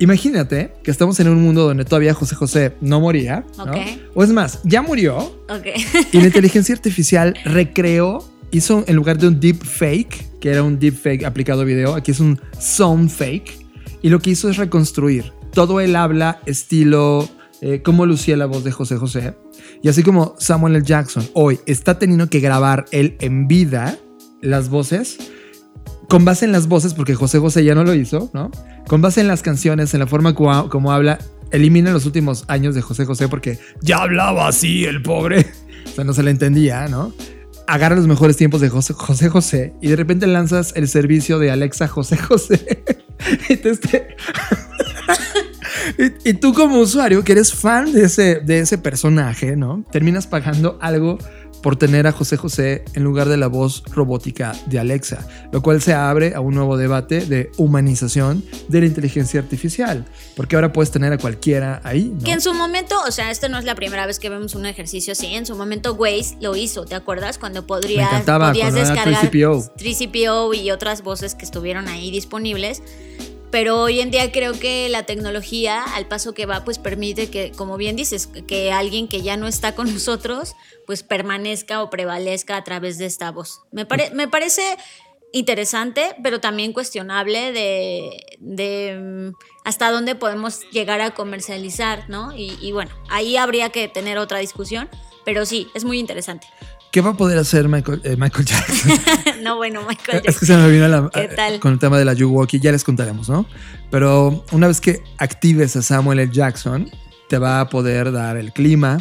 [0.00, 3.44] Imagínate que estamos en un mundo donde todavía José José no moría.
[3.56, 3.64] ¿no?
[3.64, 3.76] Ok.
[4.14, 5.16] O es más, ya murió
[5.48, 5.66] Ok.
[6.12, 10.78] y la inteligencia artificial recreó, hizo en lugar de un deep fake, que era un
[10.78, 13.66] deep fake aplicado a video, aquí es un sound fake.
[14.02, 17.28] Y lo que hizo es reconstruir todo el habla, estilo,
[17.60, 19.34] eh, cómo lucía la voz de José José.
[19.82, 20.84] Y así como Samuel L.
[20.84, 23.98] Jackson hoy está teniendo que grabar él en vida
[24.42, 25.18] las voces,
[26.08, 28.50] con base en las voces, porque José José ya no lo hizo, ¿no?
[28.86, 31.18] Con base en las canciones, en la forma como, habla,
[31.50, 35.46] elimina los últimos años de José José porque ya hablaba así el pobre.
[35.88, 37.14] O sea, no se le entendía, ¿no?
[37.66, 41.50] Agarra los mejores tiempos de José José, José y de repente lanzas el servicio de
[41.50, 42.84] Alexa José José.
[43.48, 44.16] este-
[46.24, 49.82] y, y tú como usuario que eres fan de ese, de ese personaje, ¿no?
[49.90, 51.18] Terminas pagando algo
[51.62, 55.82] por tener a José José en lugar de la voz robótica de Alexa, lo cual
[55.82, 60.90] se abre a un nuevo debate de humanización de la inteligencia artificial, porque ahora puedes
[60.90, 62.24] tener a cualquiera ahí, ¿no?
[62.24, 64.66] Que en su momento, o sea, esto no es la primera vez que vemos un
[64.66, 65.26] ejercicio así.
[65.26, 67.38] En su momento, Waze lo hizo, ¿te acuerdas?
[67.38, 69.72] Cuando podrías, Me encantaba, podías cuando descargar 3CPO.
[69.76, 72.82] 3CPO y otras voces que estuvieron ahí disponibles.
[73.50, 77.50] Pero hoy en día creo que la tecnología, al paso que va, pues permite que,
[77.52, 80.54] como bien dices, que alguien que ya no está con nosotros,
[80.86, 83.62] pues permanezca o prevalezca a través de esta voz.
[83.72, 84.76] Me, pare- me parece
[85.32, 89.34] interesante, pero también cuestionable de, de, mm,
[89.64, 92.34] hasta dónde podemos llegar a comercializar, ¿no?
[92.36, 94.88] Y, y bueno, ahí habría que tener otra discusión,
[95.24, 96.46] pero sí, es muy interesante.
[96.90, 98.92] ¿Qué va a poder hacer Michael, eh, Michael Jackson?
[99.42, 101.60] no, bueno, Michael Es que se me vino la, ¿Qué tal?
[101.60, 103.46] con el tema de la Yuwoki, ya les contaremos, ¿no?
[103.90, 106.32] Pero una vez que actives a Samuel L.
[106.32, 106.90] Jackson,
[107.28, 108.98] te va a poder dar el clima,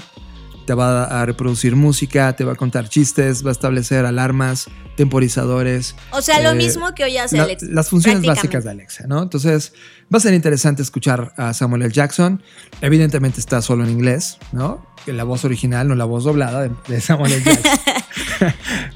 [0.66, 4.68] te va a reproducir música, te va a contar chistes, va a establecer alarmas,
[4.98, 5.96] temporizadores.
[6.12, 7.66] O sea, lo eh, mismo que hoy hace la- Alexa.
[7.70, 9.24] Las funciones básicas de Alexa, ¿no?
[9.24, 9.72] Entonces,
[10.14, 11.94] va a ser interesante escuchar a Samuel L.
[11.94, 12.44] Jackson.
[12.82, 14.86] Evidentemente está solo en inglés, ¿no?
[15.08, 17.43] Que la voz original, no la voz doblada de, de Samuel L.
[17.45, 17.80] Jackson.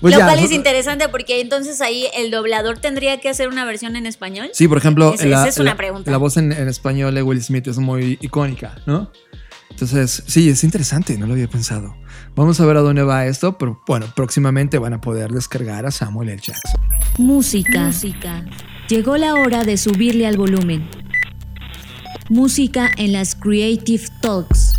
[0.02, 3.64] Pues Lo ya, cual es interesante porque entonces ahí el doblador tendría que hacer una
[3.64, 4.50] versión en español.
[4.54, 6.12] Sí, por ejemplo, Esa- la, esa es una la- pregunta.
[6.12, 9.10] la voz en, en español de Will Smith es muy icónica, ¿no?
[9.70, 11.96] Entonces, sí, es interesante, no lo había pensado.
[12.36, 15.92] Vamos a ver a dónde va esto, pero bueno, próximamente van a poder descargar a
[15.92, 16.42] Samuel L.
[16.42, 16.82] Jackson.
[17.18, 17.86] Música.
[17.86, 18.46] Música.
[18.90, 20.90] Llegó la hora de subirle al volumen.
[22.30, 24.71] Música en las Creative Talks.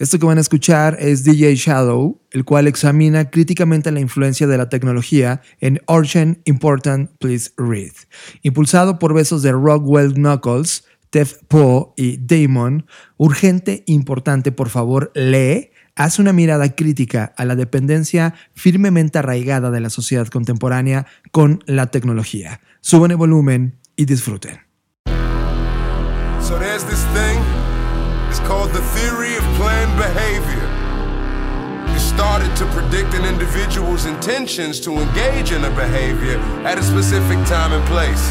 [0.00, 4.56] Esto que van a escuchar es DJ Shadow, el cual examina críticamente la influencia de
[4.56, 7.92] la tecnología en Urgent, Important, Please Read.
[8.40, 12.86] Impulsado por besos de Rockwell Knuckles, Tef Poe y Damon,
[13.18, 19.80] urgente, importante, por favor, lee, hace una mirada crítica a la dependencia firmemente arraigada de
[19.80, 22.62] la sociedad contemporánea con la tecnología.
[22.80, 24.60] Suban el volumen y disfruten.
[26.40, 26.58] So
[29.90, 31.94] planned behavior.
[31.94, 37.38] It started to predict an individual's intentions to engage in a behavior at a specific
[37.46, 38.30] time and place.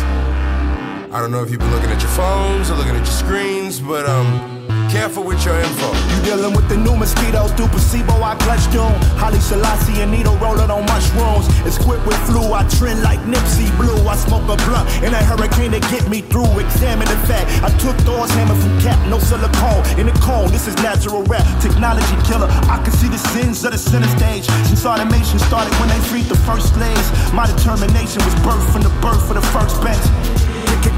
[1.11, 3.79] I don't know if you've been looking at your phones or looking at your screens,
[3.79, 4.58] but um,
[4.89, 5.93] careful with your info.
[5.93, 8.91] You dealing with the new mosquitoes through placebo, I clutch doom.
[9.21, 11.45] Holly Selassie and needle rolling on mushrooms.
[11.65, 14.01] It's quick with flu, I trend like Nipsey Blue.
[14.09, 16.59] I smoke a blunt in a hurricane to get me through.
[16.59, 17.47] Examine the fact.
[17.63, 19.85] I took Thor's hammer from Cap, no silicone.
[19.99, 21.45] In the cone, this is natural rap.
[21.61, 22.49] Technology killer.
[22.67, 24.45] I can see the sins of the center stage.
[24.67, 27.07] Since automation started when they freed the first slaves.
[27.31, 30.48] My determination was birthed from the birth of the first bench.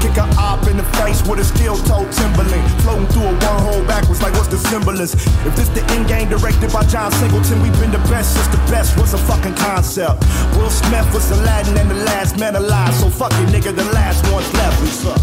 [0.02, 2.66] Kick, a op in the face with a steel toe Timberland.
[2.82, 5.14] Floating through a wormhole backwards like what's the semblance?
[5.46, 8.58] If this the end game directed by John Singleton, we've been the best since the
[8.66, 10.26] best was a fucking concept.
[10.58, 14.26] Will Smith was Aladdin and the last man alive, so fuck it, nigga, the last
[14.32, 14.80] one's left.
[14.82, 15.20] What's up?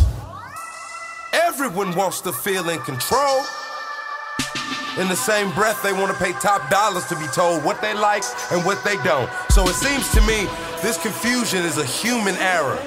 [1.34, 3.44] Everyone wants to feel in control.
[4.98, 7.94] In the same breath, they want to pay top dollars to be told what they
[7.94, 9.30] like and what they don't.
[9.50, 10.48] So it seems to me
[10.82, 12.80] this confusion is a human error.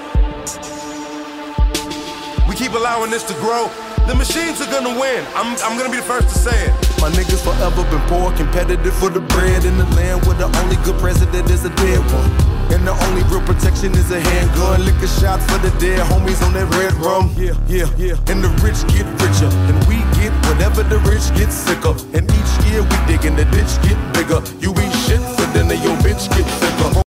[2.53, 3.65] We keep allowing this to grow.
[4.05, 5.25] The machines are gonna win.
[5.33, 6.71] I'm, I'm gonna be the first to say it.
[7.01, 10.77] My niggas forever been poor, competitive for the bread in the land where the only
[10.85, 12.29] good president is a dead one.
[12.69, 14.85] And the only real protection is a handgun.
[14.85, 17.33] Lick a shot for the dead homies on that red rum.
[17.33, 18.29] Yeah, yeah, yeah.
[18.29, 21.97] And the rich get richer, and we get whatever the rich get sicker.
[22.13, 24.45] And each year we dig in the ditch get bigger.
[24.61, 27.02] You eat shit for dinner, your bitch get thicker.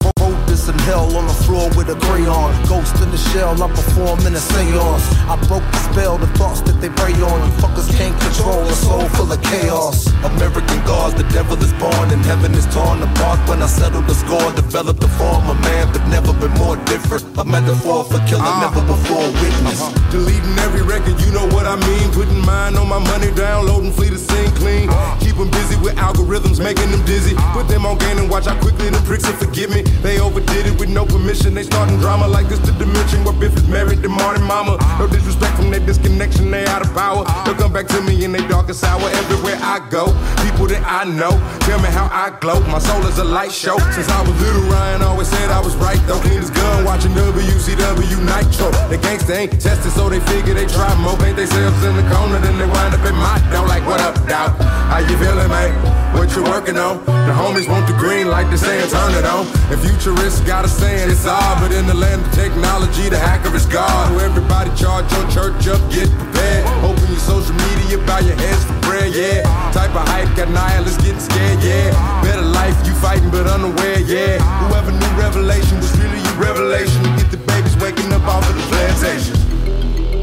[0.57, 2.51] In hell on the floor with a crayon.
[2.67, 5.05] Ghost in the shell, I perform in a seance.
[5.29, 7.39] I broke the spell, the thoughts that they prey on.
[7.45, 10.09] You fuckers can't control a soul full of chaos.
[10.25, 13.39] American gods, the devil is born and heaven is torn apart.
[13.47, 17.23] When I settle the score, developed the form of man, but never been more different.
[17.39, 18.67] A metaphor for killer, ah.
[18.67, 19.87] never before witnessed.
[19.87, 20.11] Uh-huh.
[20.11, 22.11] Deleting every record, you know what I mean.
[22.11, 24.89] Putting mine on my money, downloading fleet to sing clean.
[24.89, 25.21] Uh-huh.
[25.21, 27.37] Keep 'em busy with algorithms, making them dizzy.
[27.37, 27.61] Uh-huh.
[27.61, 29.83] Put them on game and watch how quickly the pricks will forgive me.
[30.03, 31.55] They overdid it with no permission.
[31.55, 34.79] They starting drama like this the dimension where Biff is married to Martin Mama.
[34.99, 37.25] No disrespect from their disconnection, they out of power.
[37.45, 40.07] They'll come back to me in their darkest hour everywhere I go.
[40.45, 41.31] People that I know
[41.67, 42.61] tell me how I glow.
[42.69, 43.79] My soul is a light show.
[43.95, 46.21] Since I was little, Ryan always said I was right though.
[46.21, 48.71] Clean as gun, watching WCW Nitro.
[48.89, 51.17] The gangsta ain't tested, so they figure they try more.
[51.17, 53.67] Paint themselves in the corner, then they wind up in my dough.
[53.67, 54.57] Like, what up, dog?
[54.91, 55.75] How you feeling, mate?
[56.15, 57.05] What you working on?
[57.05, 59.47] The homies want the green like they saying turn it on.
[59.69, 63.55] And futurists got a saying it's odd, but in the land of technology, the hacker
[63.55, 64.11] is God.
[64.11, 66.67] So everybody charge your church up, get prepared.
[66.85, 69.43] Open your social media, bow your heads for prayer, yeah.
[69.73, 71.93] Type of hype got nihilists getting scared, yeah.
[72.23, 74.39] Better life, you fighting but unaware, yeah.
[74.67, 77.03] Whoever knew revelation was really your revelation.
[77.17, 79.37] Get the babies waking up off of the plantation.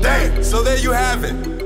[0.01, 1.62] Dang, so there you have it.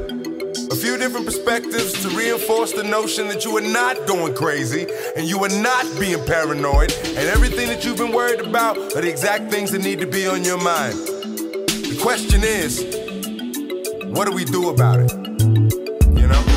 [0.88, 5.38] Few different perspectives to reinforce the notion that you are not going crazy and you
[5.44, 9.70] are not being paranoid, and everything that you've been worried about are the exact things
[9.72, 10.94] that need to be on your mind.
[10.94, 12.86] The question is,
[14.06, 15.12] what do we do about it?
[16.18, 16.57] You know?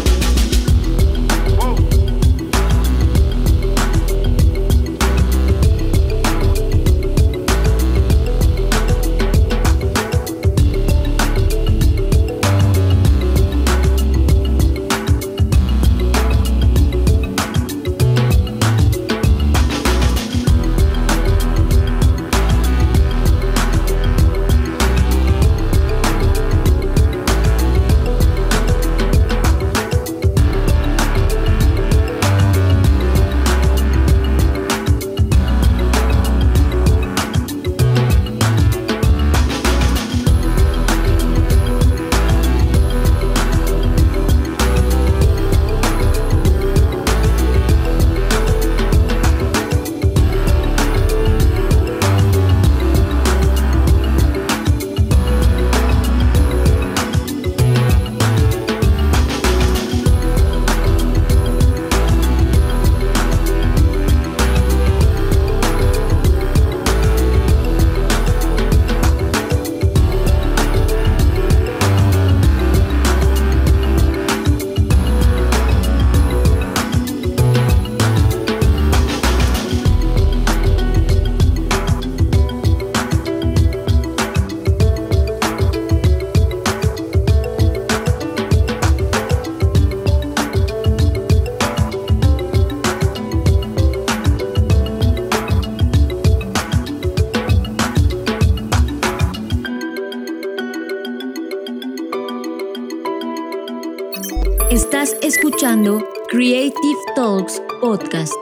[104.70, 106.74] Estás escuchando Creative
[107.16, 108.32] Talks Podcast.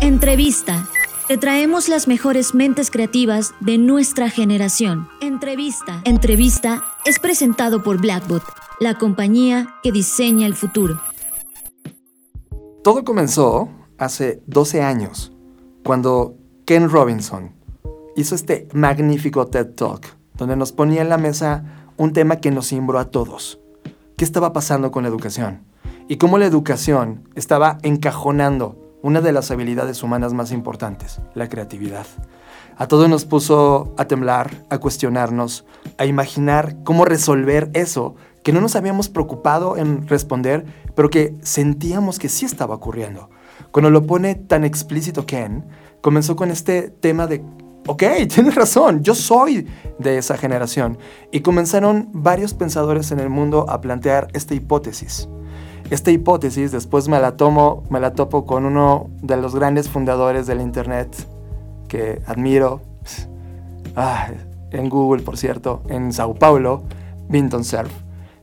[0.00, 0.88] Entrevista.
[1.28, 5.08] Te traemos las mejores mentes creativas de nuestra generación.
[5.20, 6.00] Entrevista.
[6.04, 8.42] Entrevista es presentado por Blackbot,
[8.82, 11.00] la compañía que diseña el futuro.
[12.82, 15.32] Todo comenzó hace 12 años,
[15.84, 16.34] cuando
[16.66, 17.52] Ken Robinson
[18.16, 20.04] hizo este magnífico TED Talk,
[20.34, 21.64] donde nos ponía en la mesa
[21.96, 23.60] un tema que nos cimbró a todos.
[24.16, 25.62] ¿Qué estaba pasando con la educación?
[26.08, 32.06] Y cómo la educación estaba encajonando una de las habilidades humanas más importantes, la creatividad.
[32.76, 35.66] A todos nos puso a temblar, a cuestionarnos,
[35.98, 40.64] a imaginar cómo resolver eso que no nos habíamos preocupado en responder,
[40.94, 43.30] pero que sentíamos que sí estaba ocurriendo.
[43.70, 45.64] Cuando lo pone tan explícito Ken,
[46.00, 47.42] comenzó con este tema de,
[47.86, 48.02] ok,
[48.34, 49.66] tienes razón, yo soy
[49.98, 50.98] de esa generación.
[51.30, 55.28] Y comenzaron varios pensadores en el mundo a plantear esta hipótesis.
[55.90, 60.46] Esta hipótesis después me la tomo, me la topo con uno de los grandes fundadores
[60.46, 61.14] del internet
[61.88, 62.80] que admiro,
[63.94, 64.28] ah,
[64.70, 66.84] en Google, por cierto, en Sao Paulo,
[67.28, 67.92] Vinton Cerf,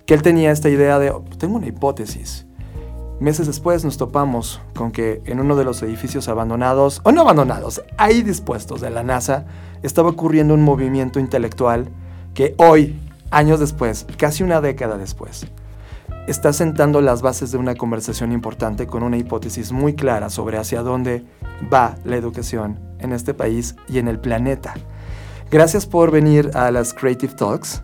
[0.10, 2.48] que él tenía esta idea de, oh, tengo una hipótesis.
[3.20, 7.84] Meses después nos topamos con que en uno de los edificios abandonados, o no abandonados,
[7.96, 9.46] ahí dispuestos de la NASA,
[9.84, 11.90] estaba ocurriendo un movimiento intelectual
[12.34, 13.00] que hoy,
[13.30, 15.46] años después, casi una década después,
[16.28, 20.82] está sentando las bases de una conversación importante con una hipótesis muy clara sobre hacia
[20.82, 21.24] dónde
[21.72, 24.74] va la educación en este país y en el planeta.
[25.52, 27.84] Gracias por venir a las Creative Talks.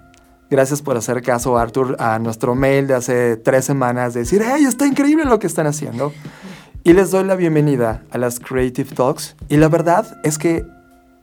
[0.56, 4.64] Gracias por hacer caso, Arthur, a nuestro mail de hace tres semanas de decir, ¡hey,
[4.64, 6.14] está increíble lo que están haciendo!
[6.86, 9.36] Y les doy la bienvenida a las Creative Talks.
[9.49, 10.66] Y la verdad es que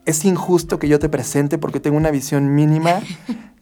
[0.04, 3.00] es injusto que yo te presente porque tengo una visión mínima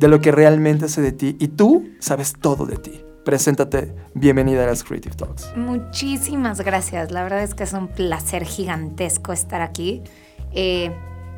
[0.00, 3.04] de lo que realmente sé de ti y tú sabes todo de ti.
[3.24, 5.56] Preséntate, bienvenida a las Creative Talks.
[5.56, 10.02] Muchísimas gracias, la verdad es que es un placer gigantesco estar aquí.
[10.50, 10.90] Eh,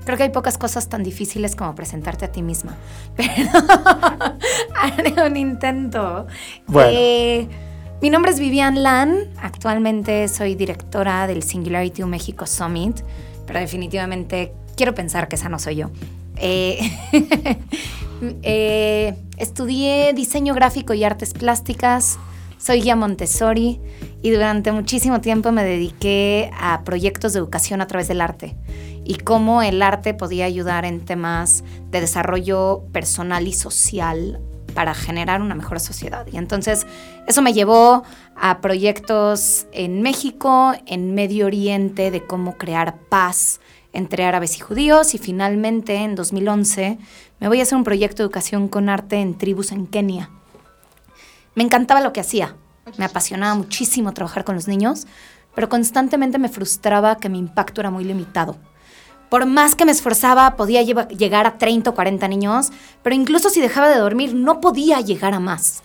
[0.05, 2.77] creo que hay pocas cosas tan difíciles como presentarte a ti misma,
[3.17, 3.51] pero
[4.75, 6.27] haré un intento.
[6.67, 6.91] Bueno.
[6.93, 7.49] Eh,
[8.03, 13.01] mi nombre es Vivian Lan, actualmente soy directora del Singularity México Summit,
[13.47, 15.91] pero definitivamente quiero pensar que esa no soy yo.
[16.37, 16.81] Eh,
[18.43, 22.19] eh, estudié diseño gráfico y artes plásticas,
[22.59, 23.81] soy guía Montessori
[24.21, 28.57] y durante muchísimo tiempo me dediqué a proyectos de educación a través del arte
[29.05, 34.41] y cómo el arte podía ayudar en temas de desarrollo personal y social
[34.75, 36.27] para generar una mejor sociedad.
[36.33, 36.87] Y entonces
[37.27, 38.05] eso me llevó
[38.37, 43.61] a proyectos en México, en Medio Oriente, de cómo crear paz
[43.93, 46.99] entre árabes y judíos y finalmente en 2011
[47.41, 50.31] me voy a hacer un proyecto de educación con arte en tribus en Kenia.
[51.55, 52.57] Me encantaba lo que hacía,
[52.97, 55.07] me apasionaba muchísimo trabajar con los niños,
[55.55, 58.57] pero constantemente me frustraba que mi impacto era muy limitado.
[59.33, 62.71] Por más que me esforzaba, podía llegar a 30 o 40 niños,
[63.03, 65.83] pero incluso si dejaba de dormir, no podía llegar a más.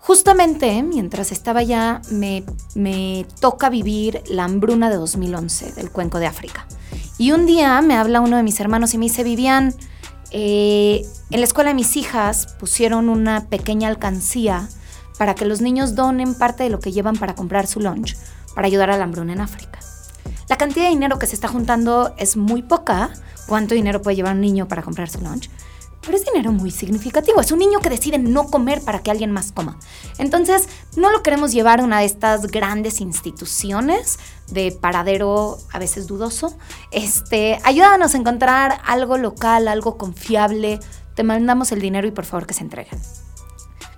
[0.00, 6.66] Justamente mientras estaba allá, me, toca vivir la hambruna de 2011 del Cuenco de África.
[7.18, 9.72] Y un día me habla uno de mis hermanos y me dice, Vivian,
[10.32, 14.68] eh, en la escuela de mis hijas pusieron una pequeña alcancía
[15.18, 18.16] para que los niños donen parte de lo que llevan para comprar su lunch,
[18.56, 19.78] para ayudar a la hambruna en África.
[20.50, 23.10] La cantidad de dinero que se está juntando es muy poca.
[23.46, 25.48] ¿Cuánto dinero puede llevar un niño para comprar su lunch?
[26.02, 27.40] pero es dinero muy significativo.
[27.40, 29.78] Es un niño que decide no comer para que alguien más coma.
[30.18, 36.06] Entonces, no lo queremos llevar a una de estas grandes instituciones de paradero a veces
[36.06, 36.56] dudoso.
[36.90, 40.80] Este, ayúdanos a encontrar algo local, algo confiable.
[41.14, 42.98] Te mandamos el dinero y por favor que se entreguen.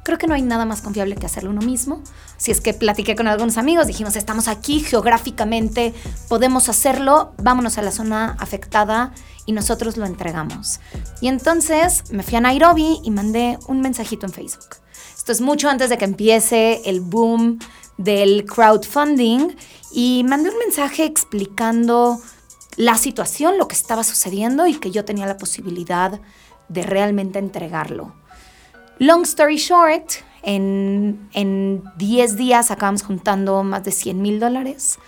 [0.05, 2.03] Creo que no hay nada más confiable que hacerlo uno mismo.
[2.37, 5.95] Si es que platiqué con algunos amigos, dijimos, estamos aquí geográficamente,
[6.29, 9.13] podemos hacerlo, vámonos a la zona afectada
[9.47, 10.81] y nosotros lo entregamos.
[11.21, 14.77] Y entonces me fui a Nairobi y mandé un mensajito en Facebook.
[15.17, 17.61] Esto es mucho antes de que empiece el boom
[17.97, 19.57] del crowdfunding
[19.93, 22.19] y mandé un mensaje explicando
[22.77, 26.21] la situación, lo que estaba sucediendo y que yo tenía la posibilidad
[26.69, 28.15] de realmente entregarlo.
[29.03, 30.13] Long story short,
[30.45, 35.01] en 10 días acabamos juntando más de 100 mil dólares.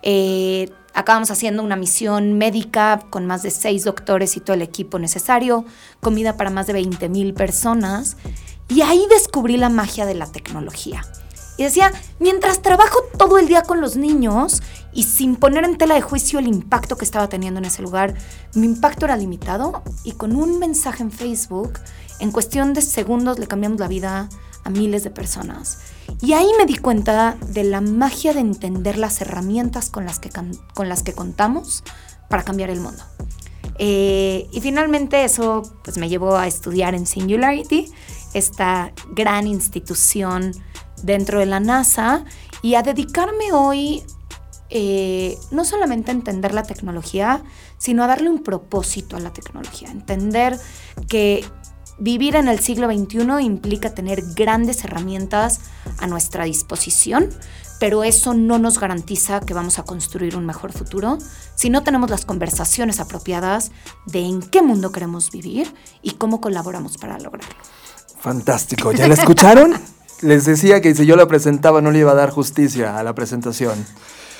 [0.00, 4.98] Eh, acabamos haciendo una misión médica con más de 6 doctores y todo el equipo
[4.98, 5.66] necesario,
[6.00, 8.16] comida para más de 20 mil personas.
[8.68, 11.02] Y ahí descubrí la magia de la tecnología.
[11.58, 14.62] Y decía, mientras trabajo todo el día con los niños
[14.94, 18.14] y sin poner en tela de juicio el impacto que estaba teniendo en ese lugar,
[18.54, 21.74] mi impacto era limitado y con un mensaje en Facebook,
[22.20, 24.28] en cuestión de segundos le cambiamos la vida
[24.64, 25.78] a miles de personas.
[26.20, 30.30] Y ahí me di cuenta de la magia de entender las herramientas con las que,
[30.74, 31.84] con las que contamos
[32.28, 33.02] para cambiar el mundo.
[33.78, 37.90] Eh, y finalmente eso pues, me llevó a estudiar en Singularity,
[38.32, 40.52] esta gran institución
[41.02, 42.24] dentro de la NASA,
[42.62, 44.02] y a dedicarme hoy
[44.70, 47.42] eh, no solamente a entender la tecnología,
[47.78, 50.58] sino a darle un propósito a la tecnología, entender
[51.08, 51.44] que
[51.98, 55.60] Vivir en el siglo XXI implica tener grandes herramientas
[55.98, 57.30] a nuestra disposición,
[57.78, 61.18] pero eso no nos garantiza que vamos a construir un mejor futuro
[61.54, 63.70] si no tenemos las conversaciones apropiadas
[64.06, 65.72] de en qué mundo queremos vivir
[66.02, 67.54] y cómo colaboramos para lograrlo.
[68.18, 69.74] Fantástico, ¿ya la escucharon?
[70.22, 73.14] Les decía que si yo la presentaba no le iba a dar justicia a la
[73.14, 73.84] presentación.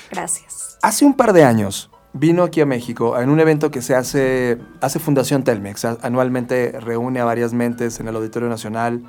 [0.09, 0.77] Gracias.
[0.81, 4.57] Hace un par de años, vino aquí a México en un evento que se hace,
[4.81, 5.85] hace Fundación Telmex.
[5.85, 9.03] Anualmente reúne a varias mentes en el Auditorio Nacional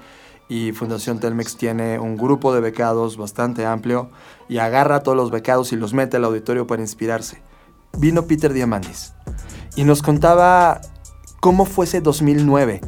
[0.48, 4.10] y Fundación Telmex tiene un grupo de becados bastante amplio
[4.48, 7.42] y agarra a todos los becados y los mete al auditorio para inspirarse.
[7.96, 9.14] Vino Peter Diamandis
[9.76, 10.80] y nos contaba
[11.40, 12.80] cómo fue ese 2009,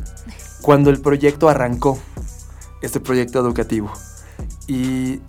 [0.62, 1.98] cuando el proyecto arrancó,
[2.82, 3.92] este proyecto educativo.
[4.66, 5.20] Y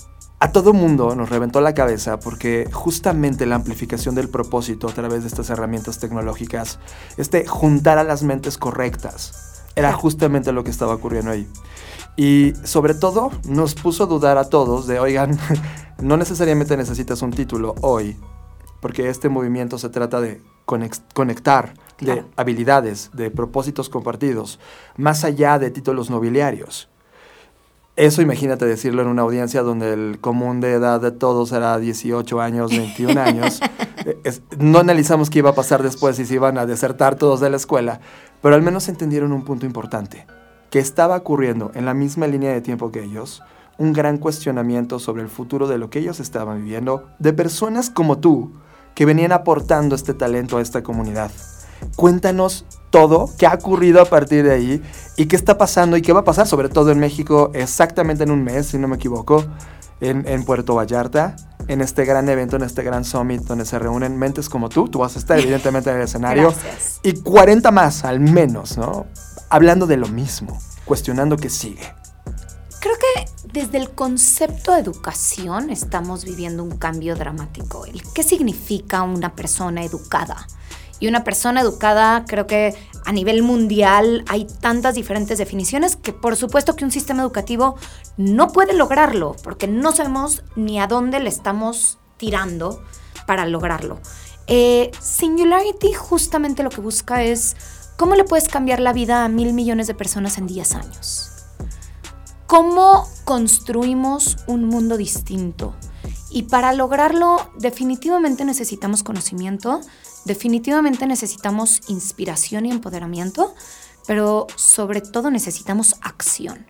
[0.42, 5.22] a todo mundo nos reventó la cabeza porque justamente la amplificación del propósito a través
[5.24, 6.80] de estas herramientas tecnológicas,
[7.18, 11.48] este juntar a las mentes correctas, era justamente lo que estaba ocurriendo ahí.
[12.16, 15.38] Y sobre todo nos puso a dudar a todos de, oigan,
[16.00, 18.18] no necesariamente necesitas un título hoy,
[18.82, 24.60] porque este movimiento se trata de conectar, de habilidades, de propósitos compartidos,
[24.96, 26.90] más allá de títulos nobiliarios.
[28.00, 32.40] Eso imagínate decirlo en una audiencia donde el común de edad de todos era 18
[32.40, 33.60] años, 21 años.
[34.58, 37.58] no analizamos qué iba a pasar después y si iban a desertar todos de la
[37.58, 38.00] escuela,
[38.42, 40.28] pero al menos entendieron un punto importante,
[40.70, 43.44] que estaba ocurriendo en la misma línea de tiempo que ellos,
[43.78, 48.20] un gran cuestionamiento sobre el futuro de lo que ellos estaban viviendo, de personas como
[48.20, 48.54] tú,
[48.96, 51.32] que venían aportando este talento a esta comunidad.
[51.98, 54.82] Cuéntanos todo, qué ha ocurrido a partir de ahí
[55.18, 58.32] y qué está pasando y qué va a pasar, sobre todo en México, exactamente en
[58.32, 59.46] un mes, si no me equivoco,
[60.02, 61.36] en, Puerto Vallarta,
[61.68, 65.00] en este gran evento, en este gran summit donde se reúnen mentes como tú, tú
[65.00, 66.54] vas a estar evidentemente en el escenario,
[67.04, 69.06] y 40 más al menos, ¿no?
[69.50, 71.94] Hablando de lo mismo, cuestionando qué sigue.
[72.80, 77.86] Creo que desde el concepto de educación estamos viviendo un cambio dramático.
[77.86, 80.48] El qué significa una persona educada
[81.00, 82.76] y una persona educada, creo que
[83.06, 87.76] a nivel mundial hay tantas diferentes definiciones que por supuesto que un sistema educativo
[88.18, 92.84] no puede lograrlo, porque no sabemos ni a dónde le estamos tirando
[93.26, 94.00] para lograrlo.
[94.48, 97.56] Eh, Singularity justamente lo que busca es
[97.98, 101.32] cómo le puedes cambiar la vida a mil millones de personas en 10 años.
[102.48, 105.76] ¿Cómo construimos un mundo distinto?
[106.32, 109.82] Y para lograrlo definitivamente necesitamos conocimiento,
[110.26, 113.54] Definitivamente necesitamos inspiración y empoderamiento,
[114.08, 116.66] pero sobre todo necesitamos acción.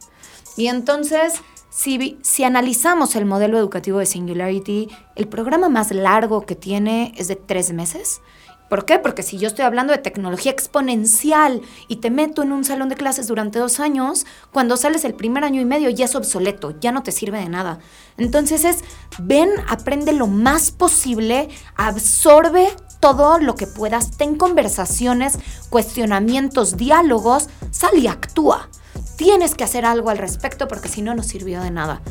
[0.58, 1.34] Y entonces,
[1.70, 7.28] si, si, analizamos el modelo educativo de Singularity, el programa más largo que tiene es
[7.28, 8.22] de tres meses.
[8.70, 9.00] ¿Por qué?
[9.00, 12.96] Porque si yo estoy hablando de tecnología exponencial y te meto en un salón de
[12.96, 16.92] clases durante dos años, cuando sales el primer año y medio ya es obsoleto, ya
[16.92, 17.80] no te sirve de nada.
[18.18, 18.84] Entonces es,
[19.18, 25.40] ven, aprende lo más posible, absorbe todo lo que puedas, ten conversaciones,
[25.70, 28.70] cuestionamientos, diálogos, sal y actúa.
[29.18, 32.02] Tienes que hacer algo al respecto porque si no, no sirvió de nada.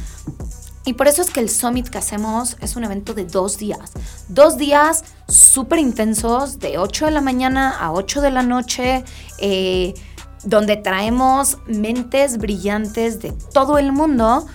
[0.84, 3.92] Y por eso es que el summit que hacemos es un evento de dos días.
[4.28, 9.04] Dos días súper intensos, de 8 de la mañana a 8 de la noche,
[9.38, 9.94] eh,
[10.44, 14.46] donde traemos mentes brillantes de todo el mundo.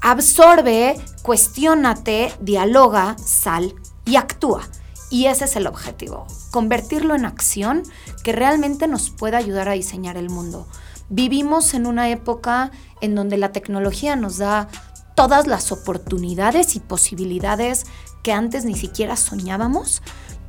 [0.00, 3.74] Absorbe, cuestiónate, dialoga, sal
[4.04, 4.68] y actúa.
[5.10, 7.82] Y ese es el objetivo, convertirlo en acción
[8.22, 10.66] que realmente nos pueda ayudar a diseñar el mundo.
[11.08, 12.70] Vivimos en una época
[13.00, 14.68] en donde la tecnología nos da
[15.18, 17.86] todas las oportunidades y posibilidades
[18.22, 20.00] que antes ni siquiera soñábamos,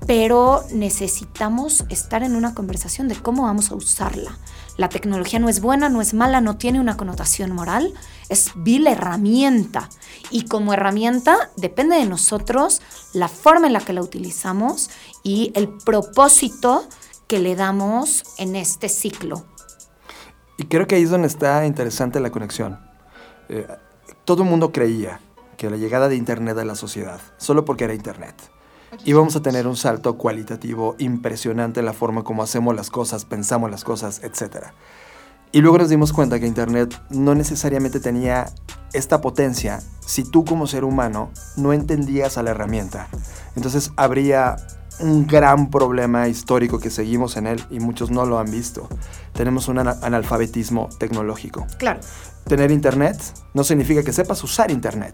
[0.05, 4.37] pero necesitamos estar en una conversación de cómo vamos a usarla.
[4.77, 7.95] La tecnología no es buena, no es mala, no tiene una connotación moral,
[8.29, 9.89] es vil herramienta.
[10.29, 14.91] Y como herramienta depende de nosotros la forma en la que la utilizamos
[15.23, 16.87] y el propósito
[17.25, 19.47] que le damos en este ciclo.
[20.57, 22.79] Y creo que ahí es donde está interesante la conexión.
[23.49, 23.65] Eh,
[24.29, 25.19] todo el mundo creía
[25.57, 28.35] que la llegada de Internet a la sociedad, solo porque era Internet,
[29.03, 33.71] íbamos a tener un salto cualitativo impresionante en la forma como hacemos las cosas, pensamos
[33.71, 34.67] las cosas, etc.
[35.51, 38.45] Y luego nos dimos cuenta que Internet no necesariamente tenía
[38.93, 43.07] esta potencia si tú como ser humano no entendías a la herramienta.
[43.55, 44.57] Entonces habría
[44.99, 48.87] un gran problema histórico que seguimos en él y muchos no lo han visto.
[49.33, 51.65] Tenemos un analfabetismo tecnológico.
[51.77, 52.01] Claro.
[52.49, 53.21] Tener internet
[53.53, 55.13] no significa que sepas usar internet.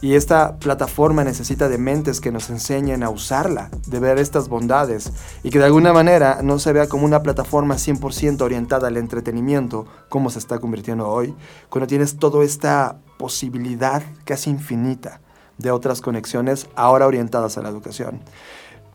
[0.00, 5.12] Y esta plataforma necesita de mentes que nos enseñen a usarla, de ver estas bondades
[5.42, 9.84] y que de alguna manera no se vea como una plataforma 100% orientada al entretenimiento,
[10.08, 11.34] como se está convirtiendo hoy,
[11.68, 15.20] cuando tienes toda esta posibilidad casi infinita
[15.58, 18.22] de otras conexiones ahora orientadas a la educación.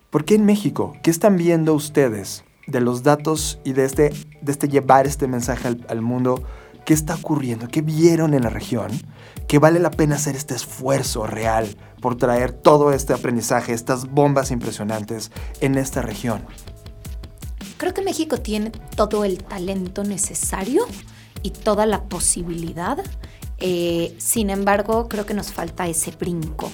[0.09, 0.93] ¿Por qué en México?
[1.03, 4.11] ¿Qué están viendo ustedes de los datos y de este,
[4.41, 6.43] de este llevar este mensaje al, al mundo?
[6.85, 7.67] ¿Qué está ocurriendo?
[7.67, 8.89] ¿Qué vieron en la región?
[9.47, 14.51] Que vale la pena hacer este esfuerzo real por traer todo este aprendizaje, estas bombas
[14.51, 16.41] impresionantes en esta región.
[17.77, 20.85] Creo que México tiene todo el talento necesario
[21.43, 22.97] y toda la posibilidad.
[23.57, 26.71] Eh, sin embargo, creo que nos falta ese brinco.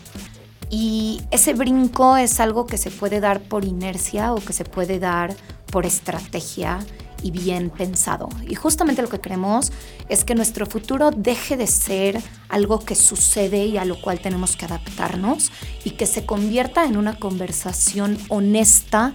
[0.69, 4.99] Y ese brinco es algo que se puede dar por inercia o que se puede
[4.99, 5.35] dar
[5.71, 6.79] por estrategia
[7.21, 8.29] y bien pensado.
[8.47, 9.71] Y justamente lo que queremos
[10.09, 14.55] es que nuestro futuro deje de ser algo que sucede y a lo cual tenemos
[14.55, 15.51] que adaptarnos
[15.83, 19.13] y que se convierta en una conversación honesta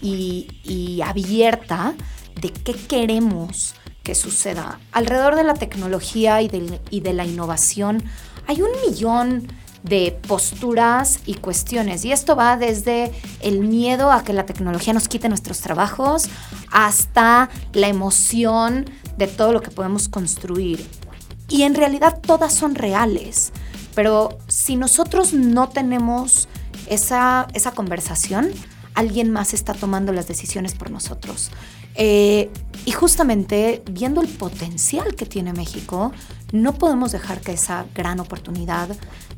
[0.00, 1.94] y, y abierta
[2.40, 4.80] de qué queremos que suceda.
[4.90, 8.02] Alrededor de la tecnología y de, y de la innovación
[8.46, 9.46] hay un millón
[9.82, 12.04] de posturas y cuestiones.
[12.04, 16.24] Y esto va desde el miedo a que la tecnología nos quite nuestros trabajos
[16.70, 20.86] hasta la emoción de todo lo que podemos construir.
[21.48, 23.52] Y en realidad todas son reales.
[23.94, 26.48] Pero si nosotros no tenemos
[26.86, 28.50] esa, esa conversación,
[28.94, 31.50] alguien más está tomando las decisiones por nosotros.
[31.94, 32.50] Eh,
[32.84, 36.12] y justamente viendo el potencial que tiene México,
[36.52, 38.88] no podemos dejar que esa gran oportunidad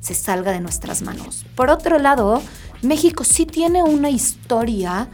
[0.00, 1.44] se salga de nuestras manos.
[1.54, 2.42] Por otro lado,
[2.82, 5.08] México sí tiene una historia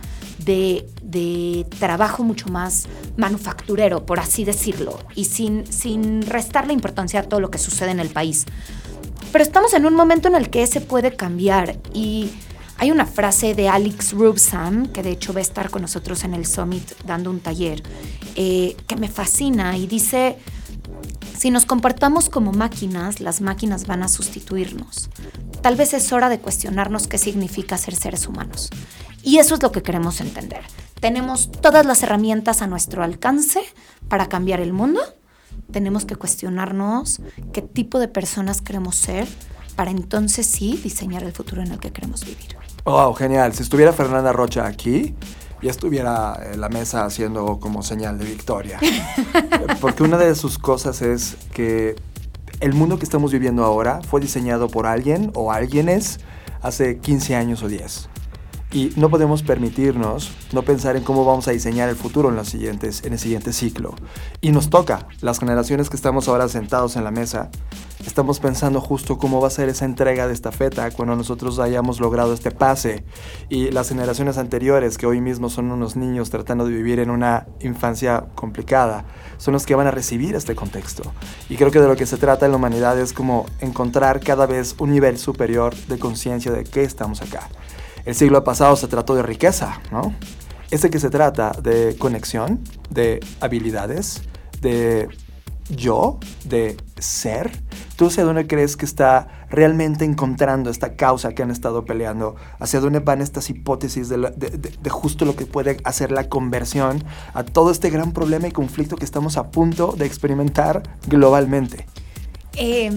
[0.45, 2.87] de, de trabajo mucho más
[3.17, 8.01] manufacturero, por así decirlo, y sin, sin restarle importancia a todo lo que sucede en
[8.01, 8.47] el país.
[9.33, 12.31] Pero estamos en un momento en el que ese puede cambiar y
[12.81, 16.33] hay una frase de Alex Rubsan, que de hecho va a estar con nosotros en
[16.33, 17.83] el Summit dando un taller,
[18.37, 20.39] eh, que me fascina y dice,
[21.37, 25.11] si nos comportamos como máquinas, las máquinas van a sustituirnos.
[25.61, 28.71] Tal vez es hora de cuestionarnos qué significa ser seres humanos.
[29.23, 30.63] Y eso es lo que queremos entender.
[31.01, 33.61] Tenemos todas las herramientas a nuestro alcance
[34.09, 35.03] para cambiar el mundo.
[35.71, 37.21] Tenemos que cuestionarnos
[37.53, 39.29] qué tipo de personas queremos ser
[39.77, 42.57] para entonces sí diseñar el futuro en el que queremos vivir.
[42.91, 43.55] Wow, genial.
[43.55, 45.15] Si estuviera Fernanda Rocha aquí,
[45.63, 48.81] ya estuviera en la mesa haciendo como señal de victoria.
[49.81, 51.95] Porque una de sus cosas es que
[52.59, 56.19] el mundo que estamos viviendo ahora fue diseñado por alguien o alguienes
[56.63, 58.09] hace 15 años o 10.
[58.73, 62.49] Y no podemos permitirnos no pensar en cómo vamos a diseñar el futuro en, los
[62.49, 63.95] siguientes, en el siguiente ciclo.
[64.41, 67.51] Y nos toca, las generaciones que estamos ahora sentados en la mesa,
[68.07, 72.01] estamos pensando justo cómo va a ser esa entrega de esta feta cuando nosotros hayamos
[72.01, 73.05] logrado este pase.
[73.49, 77.47] Y las generaciones anteriores, que hoy mismo son unos niños tratando de vivir en una
[77.61, 79.05] infancia complicada,
[79.39, 81.03] son los que van a recibir este contexto.
[81.49, 84.47] Y creo que de lo que se trata en la humanidad es como encontrar cada
[84.47, 87.49] vez un nivel superior de conciencia de qué estamos acá.
[88.05, 90.15] El siglo pasado se trató de riqueza, ¿no?
[90.71, 94.23] Este que se trata de conexión, de habilidades,
[94.61, 95.09] de
[95.71, 97.51] yo, de ser.
[97.97, 102.37] ¿Tú hacia dónde crees que está realmente encontrando esta causa que han estado peleando?
[102.59, 107.05] ¿Hacia dónde van estas hipótesis de, justo lo que puede hacer la conversión
[107.35, 111.87] a todo este gran problema y conflicto que estamos a punto de experimentar globalmente?
[112.57, 112.91] Eh,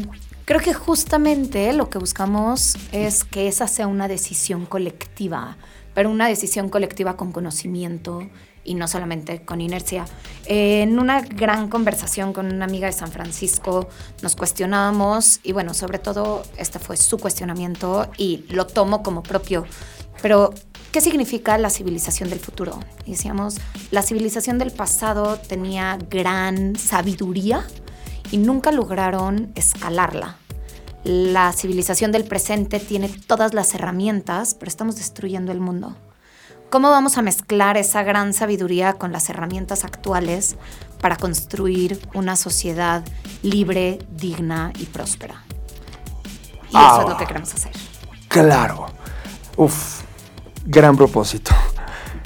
[0.45, 5.55] Creo que justamente lo que buscamos es que esa sea una decisión colectiva,
[5.93, 8.27] pero una decisión colectiva con conocimiento
[8.63, 10.05] y no solamente con inercia.
[10.45, 13.87] en una gran conversación con una amiga de San Francisco
[14.21, 19.65] nos cuestionábamos y bueno, sobre todo este fue su cuestionamiento y lo tomo como propio.
[20.21, 20.53] Pero,
[20.91, 22.79] ¿qué significa la civilización del futuro?
[23.05, 23.57] Decíamos,
[23.91, 27.65] la civilización del pasado tenía gran sabiduría,
[28.33, 30.37] y nunca lograron escalarla.
[31.03, 35.95] La civilización del presente tiene todas las herramientas, pero estamos destruyendo el mundo.
[36.73, 40.55] ¿Cómo vamos a mezclar esa gran sabiduría con las herramientas actuales
[41.01, 43.03] para construir una sociedad
[43.43, 45.43] libre, digna y próspera?
[46.63, 46.97] Y eso Ah.
[47.03, 47.73] es lo que queremos hacer.
[48.27, 48.87] Claro.
[49.55, 50.01] Uf,
[50.65, 51.51] gran propósito.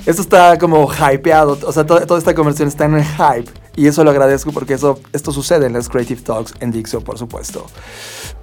[0.06, 3.52] Esto está como hypeado, o sea, to- toda esta conversión está en el hype.
[3.78, 7.18] Y eso lo agradezco porque eso, esto sucede en las Creative Talks en Dixo, por
[7.20, 7.68] supuesto.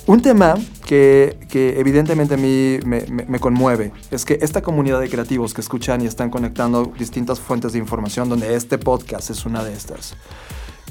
[0.06, 0.54] Un tema
[0.86, 5.52] que, que evidentemente a mí me, me- me conmueve es que esta comunidad de creativos
[5.52, 9.72] que escuchan y están conectando distintas fuentes de información, donde este podcast es una de
[9.74, 10.14] estas,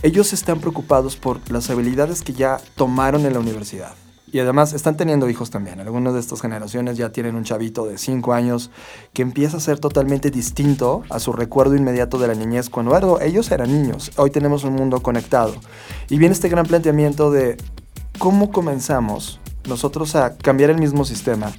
[0.01, 3.93] ellos están preocupados por las habilidades que ya tomaron en la universidad.
[4.33, 5.79] Y además están teniendo hijos también.
[5.79, 8.71] Algunas de estas generaciones ya tienen un chavito de 5 años
[9.13, 13.51] que empieza a ser totalmente distinto a su recuerdo inmediato de la niñez cuando ellos
[13.51, 14.11] eran niños.
[14.17, 15.53] Hoy tenemos un mundo conectado.
[16.09, 17.57] Y viene este gran planteamiento de
[18.17, 21.53] cómo comenzamos nosotros a cambiar el mismo sistema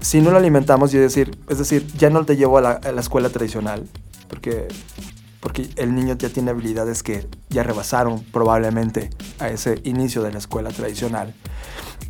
[0.00, 2.92] si no lo alimentamos y decir, es decir, ya no te llevo a la, a
[2.92, 3.88] la escuela tradicional,
[4.28, 4.68] porque,
[5.40, 10.38] porque el niño ya tiene habilidades que ya rebasaron probablemente a ese inicio de la
[10.38, 11.34] escuela tradicional.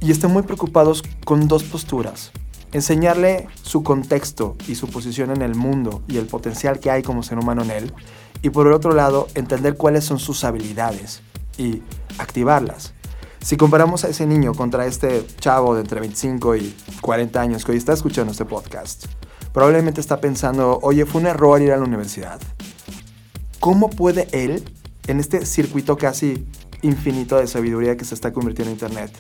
[0.01, 2.31] Y están muy preocupados con dos posturas.
[2.73, 7.23] Enseñarle su contexto y su posición en el mundo y el potencial que hay como
[7.23, 7.93] ser humano en él.
[8.43, 11.23] Y por el otro lado, entender cuáles son sus habilidades
[11.57, 11.83] y
[12.19, 12.95] activarlas.
[13.41, 17.73] Si comparamos a ese niño contra este chavo de entre 25 y 40 años que
[17.73, 19.07] hoy está escuchando este podcast,
[19.53, 22.41] probablemente está pensando, oye, fue un error ir a la universidad.
[23.61, 24.63] ¿Cómo puede él,
[25.09, 26.47] en este circuito casi
[26.83, 29.11] infinito de sabiduría que se está convirtiendo en Internet,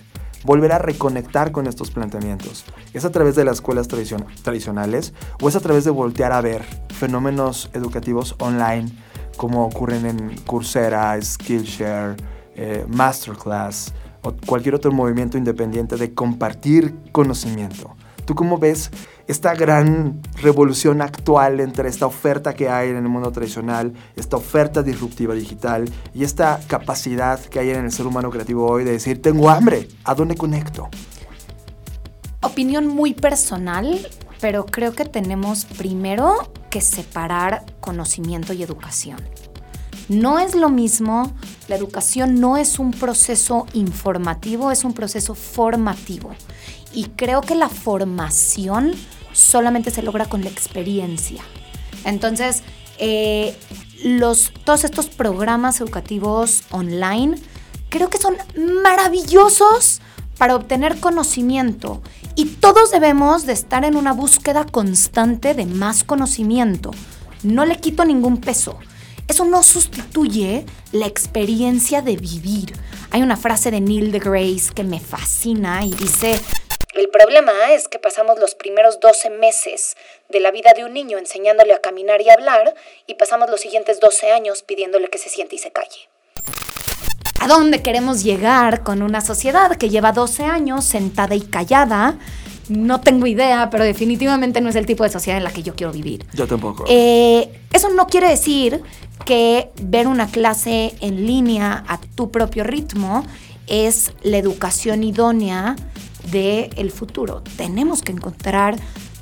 [0.45, 2.65] volver a reconectar con estos planteamientos?
[2.93, 5.13] ¿Es a través de las escuelas tradicion- tradicionales
[5.43, 6.63] o es a través de voltear a ver
[6.95, 8.89] fenómenos educativos online
[9.37, 12.17] como ocurren en Coursera, Skillshare,
[12.55, 17.97] eh, Masterclass o cualquier otro movimiento independiente de compartir conocimiento?
[18.25, 18.91] ¿Tú cómo ves
[19.29, 24.83] esta gran revolución actual entre esta oferta que hay en el mundo tradicional, esta oferta
[24.83, 29.21] disruptiva digital y esta capacidad que hay en el ser humano creativo hoy de decir,
[29.21, 30.89] tengo hambre, ¿a dónde conecto?
[32.41, 34.09] Opinión muy personal,
[34.41, 39.19] pero creo que tenemos primero que separar conocimiento y educación.
[40.09, 41.35] No es lo mismo,
[41.69, 46.31] la educación no es un proceso informativo, es un proceso formativo.
[46.95, 48.95] Y creo que la formación
[49.39, 51.43] solamente se logra con la experiencia.
[52.05, 52.63] Entonces,
[52.99, 53.57] eh,
[54.03, 57.37] los, todos estos programas educativos online
[57.89, 58.37] creo que son
[58.83, 60.01] maravillosos
[60.37, 62.03] para obtener conocimiento
[62.35, 66.91] y todos debemos de estar en una búsqueda constante de más conocimiento.
[67.43, 68.79] No le quito ningún peso.
[69.29, 72.73] Eso no sustituye la experiencia de vivir.
[73.11, 76.41] Hay una frase de Neil deGrasse que me fascina y dice,
[76.99, 79.97] el problema es que pasamos los primeros 12 meses
[80.29, 82.75] de la vida de un niño enseñándole a caminar y hablar
[83.07, 86.09] y pasamos los siguientes 12 años pidiéndole que se siente y se calle.
[87.41, 92.19] ¿A dónde queremos llegar con una sociedad que lleva 12 años sentada y callada?
[92.69, 95.75] No tengo idea, pero definitivamente no es el tipo de sociedad en la que yo
[95.75, 96.27] quiero vivir.
[96.35, 96.85] Yo tampoco.
[96.89, 98.83] Eh, eso no quiere decir
[99.25, 103.25] que ver una clase en línea a tu propio ritmo
[103.69, 105.77] es la educación idónea
[106.31, 107.43] del el futuro.
[107.57, 108.77] Tenemos que encontrar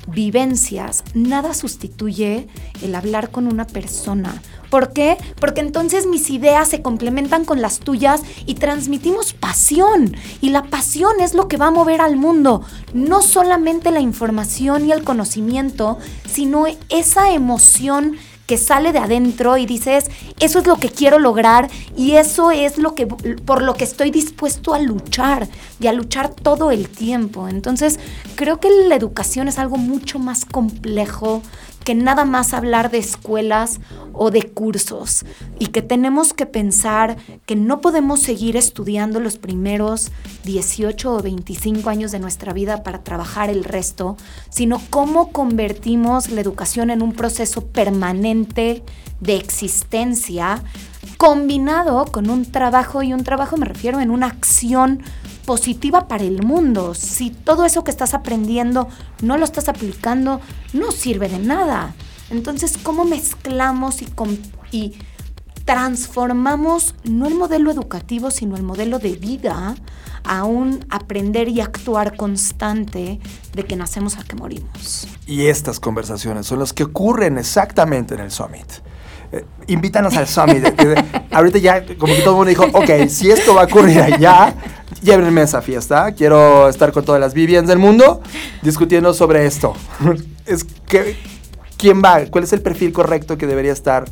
[0.07, 1.03] vivencias.
[1.13, 2.47] Nada sustituye
[2.81, 4.41] el hablar con una persona.
[4.69, 5.17] ¿Por qué?
[5.39, 10.15] Porque entonces mis ideas se complementan con las tuyas y transmitimos pasión.
[10.41, 12.63] Y la pasión es lo que va a mover al mundo.
[12.93, 18.17] No solamente la información y el conocimiento, sino esa emoción
[18.47, 22.77] que sale de adentro y dices, eso es lo que quiero lograr y eso es
[22.77, 25.47] lo que por lo que estoy dispuesto a luchar
[25.79, 27.49] y a luchar todo el tiempo.
[27.49, 27.99] Entonces,
[28.35, 31.43] creo que la educación es algo mucho más complejo
[31.87, 33.79] que nada más hablar de escuelas
[34.11, 35.23] o de cursos
[35.57, 37.15] y que tenemos que pensar
[37.45, 40.11] que no podemos seguir estudiando los primeros
[40.43, 44.17] 18 o 25 años de nuestra vida para trabajar el resto,
[44.49, 48.83] sino cómo convertimos la educación en un proceso permanente
[49.21, 50.61] de existencia
[51.15, 55.03] combinado con un trabajo y un trabajo me refiero en una acción
[55.47, 56.93] positiva para el mundo.
[56.93, 58.89] Si todo eso que estás aprendiendo
[59.23, 60.41] no lo estás aplicando,
[60.73, 61.95] no sirve de nada.
[62.29, 64.03] Entonces, ¿cómo mezclamos
[64.71, 64.93] y,
[65.63, 69.75] transformamos no el modelo educativo, sino el modelo de vida
[70.23, 73.19] a un aprender y actuar constante
[73.53, 75.07] de que nacemos a que morimos?
[75.25, 78.67] Y estas conversaciones son las que ocurren exactamente en el Summit.
[79.31, 80.65] Eh, invítanos al Summit.
[81.31, 84.53] Ahorita ya, como que todo el mundo dijo, ok, si esto va a ocurrir allá,
[85.01, 86.11] llévenme a esa fiesta.
[86.13, 88.21] Quiero estar con todas las Vivians del mundo
[88.61, 89.73] discutiendo sobre esto.
[90.45, 91.17] es que,
[91.77, 92.25] ¿quién va?
[92.29, 94.05] ¿Cuál es el perfil correcto que debería estar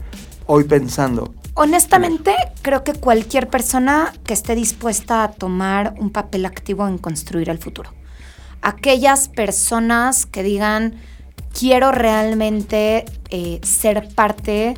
[0.47, 6.85] hoy pensando Honestamente, creo que cualquier persona que esté dispuesta a tomar un papel activo
[6.85, 7.91] en construir el futuro.
[8.61, 10.95] Aquellas personas que digan,
[11.57, 14.73] quiero realmente eh, ser parte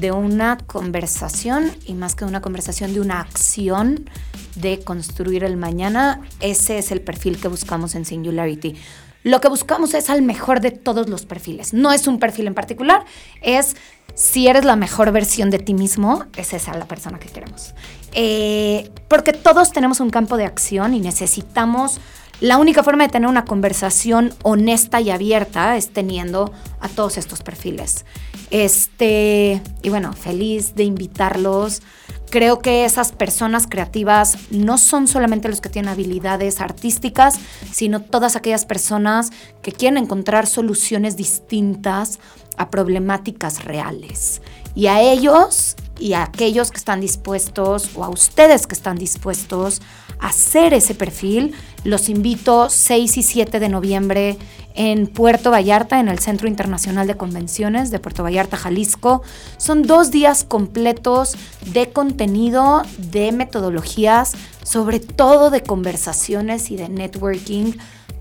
[0.00, 4.08] de una conversación y más que una conversación, de una acción
[4.56, 8.76] de construir el mañana, ese es el perfil que buscamos en Singularity.
[9.22, 11.74] Lo que buscamos es al mejor de todos los perfiles.
[11.74, 13.04] No es un perfil en particular,
[13.42, 13.76] es
[14.14, 17.74] si eres la mejor versión de ti mismo, es esa la persona que queremos.
[18.12, 22.00] Eh, porque todos tenemos un campo de acción y necesitamos
[22.40, 27.42] la única forma de tener una conversación honesta y abierta es teniendo a todos estos
[27.42, 28.04] perfiles.
[28.50, 31.82] Este, y bueno, feliz de invitarlos.
[32.30, 37.38] Creo que esas personas creativas no son solamente los que tienen habilidades artísticas,
[37.72, 39.30] sino todas aquellas personas
[39.62, 42.18] que quieren encontrar soluciones distintas
[42.56, 44.42] a problemáticas reales.
[44.74, 49.80] Y a ellos y a aquellos que están dispuestos o a ustedes que están dispuestos
[50.20, 51.54] hacer ese perfil,
[51.84, 54.38] los invito 6 y 7 de noviembre
[54.74, 59.22] en Puerto Vallarta, en el Centro Internacional de Convenciones de Puerto Vallarta, Jalisco.
[59.56, 61.36] Son dos días completos
[61.72, 67.72] de contenido, de metodologías, sobre todo de conversaciones y de networking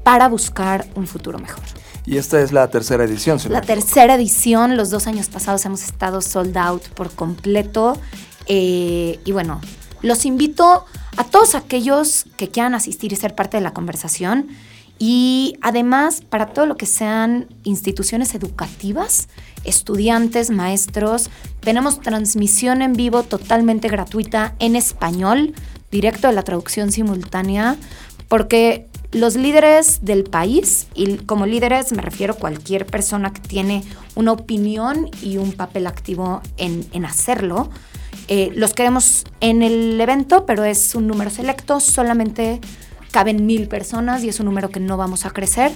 [0.04, 1.64] para buscar un futuro mejor.
[2.06, 6.22] Y esta es la tercera edición, La tercera edición, los dos años pasados hemos estado
[6.22, 7.98] sold out por completo.
[8.46, 9.60] Eh, y bueno,
[10.06, 10.86] los invito
[11.18, 14.47] a todos aquellos que quieran asistir y ser parte de la conversación.
[14.99, 19.28] Y además, para todo lo que sean instituciones educativas,
[19.64, 21.30] estudiantes, maestros,
[21.60, 25.53] tenemos transmisión en vivo totalmente gratuita en español,
[25.91, 27.76] directo de la traducción simultánea,
[28.30, 33.84] porque los líderes del país, y como líderes me refiero a cualquier persona que tiene
[34.14, 37.70] una opinión y un papel activo en, hacerlo,
[38.28, 42.59] eh, los queremos en el evento, pero es un número selecto, solamente
[43.11, 45.71] caben mil personas y es un número que no vamos a crecer.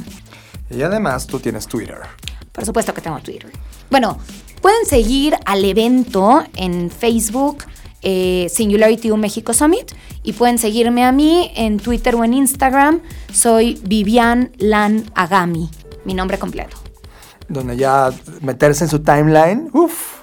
[0.69, 1.97] Y además tú tienes Twitter.
[2.51, 3.51] Por supuesto que tengo Twitter.
[3.89, 4.17] Bueno,
[4.61, 7.63] pueden seguir al evento en Facebook,
[8.01, 9.91] eh, Singularity U México Summit,
[10.23, 13.01] y pueden seguirme a mí en Twitter o en Instagram.
[13.33, 15.69] Soy Vivian Lan Agami,
[16.05, 16.77] mi nombre completo.
[17.47, 20.21] Donde ya meterse en su timeline, uff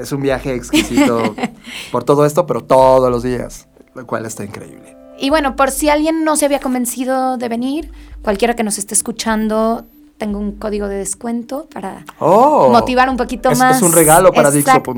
[0.00, 1.34] es un viaje exquisito
[1.92, 4.96] por todo esto, pero todos los días, lo cual está increíble.
[5.18, 7.92] Y bueno, por si alguien no se había convencido de venir,
[8.22, 9.84] cualquiera que nos esté escuchando,
[10.20, 13.78] tengo un código de descuento para oh, motivar un poquito más.
[13.78, 14.94] Es un regalo para Dixo.com.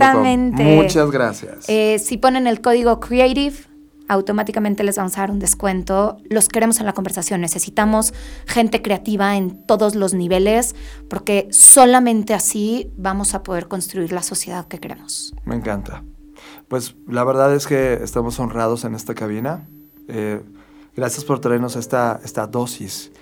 [0.52, 1.64] Muchas gracias.
[1.68, 3.54] Eh, si ponen el código Creative,
[4.08, 6.18] automáticamente les vamos a dar un descuento.
[6.28, 7.40] Los queremos en la conversación.
[7.40, 8.12] Necesitamos
[8.46, 10.74] gente creativa en todos los niveles
[11.08, 15.34] porque solamente así vamos a poder construir la sociedad que queremos.
[15.44, 16.02] Me encanta.
[16.66, 19.68] Pues la verdad es que estamos honrados en esta cabina.
[20.08, 20.42] Eh,
[20.96, 23.12] gracias por traernos esta, esta dosis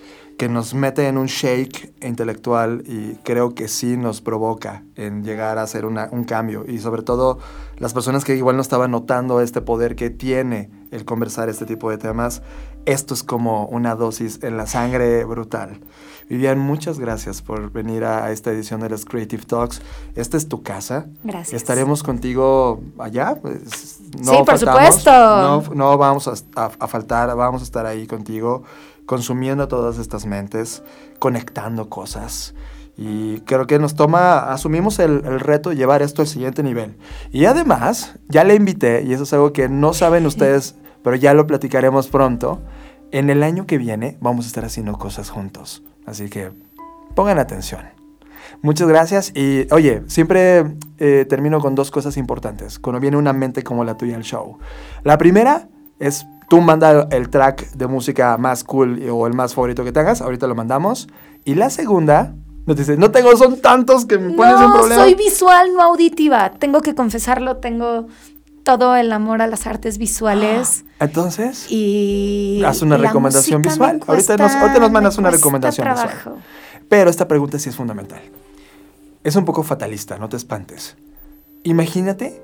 [0.40, 5.58] que nos mete en un shake intelectual y creo que sí nos provoca en llegar
[5.58, 6.64] a hacer un cambio.
[6.66, 7.38] Y sobre todo
[7.76, 11.90] las personas que igual no estaban notando este poder que tiene el conversar este tipo
[11.90, 12.40] de temas,
[12.86, 15.78] esto es como una dosis en la sangre brutal.
[16.30, 19.82] Vivian, muchas gracias por venir a esta edición de los Creative Talks.
[20.14, 21.06] Esta es tu casa.
[21.22, 21.52] Gracias.
[21.52, 23.36] Estaremos contigo allá.
[23.42, 25.10] Pues, no sí, por supuesto.
[25.10, 28.62] No, no vamos a faltar, vamos a estar ahí contigo
[29.10, 30.84] consumiendo todas estas mentes,
[31.18, 32.54] conectando cosas.
[32.96, 36.96] Y creo que nos toma, asumimos el, reto de llevar esto al siguiente nivel.
[37.32, 41.34] Y además, ya le invité, y eso es algo que no saben ustedes, pero ya
[41.34, 42.62] lo platicaremos pronto.
[43.10, 45.82] En el año que viene vamos a estar haciendo cosas juntos.
[46.06, 46.52] Así que
[47.16, 47.86] pongan atención.
[48.62, 53.64] Muchas gracias y oye, siempre eh, termino con dos cosas importantes cuando viene una mente
[53.64, 54.58] como la tuya al show.
[55.02, 55.66] La primera
[55.98, 60.20] es Tú manda el track de música más cool o el más favorito que tengas.
[60.20, 61.06] Ahorita lo mandamos.
[61.44, 62.34] Y la segunda,
[62.66, 65.04] nos dice, no tengo, son tantos que me pones un problema.
[65.04, 66.50] soy visual, no auditiva.
[66.50, 68.08] Tengo que confesarlo, tengo
[68.64, 70.84] todo el amor a las artes visuales.
[70.98, 74.00] Entonces, y haz una recomendación visual.
[74.04, 76.42] ahorita, nos, ahorita nos mandas una recomendación visual.
[76.88, 78.22] Pero esta pregunta sí es fundamental.
[79.22, 80.96] Es un poco fatalista, no te espantes.
[81.62, 82.42] Imagínate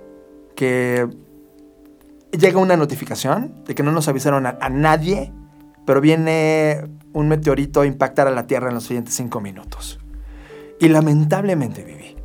[0.55, 1.09] que
[2.37, 5.33] llega una notificación de que no nos avisaron a, nadie,
[5.85, 9.99] pero viene un meteorito a impactar a la Tierra en los siguientes cinco minutos.
[10.81, 12.17] Y lamentablemente, Vivi,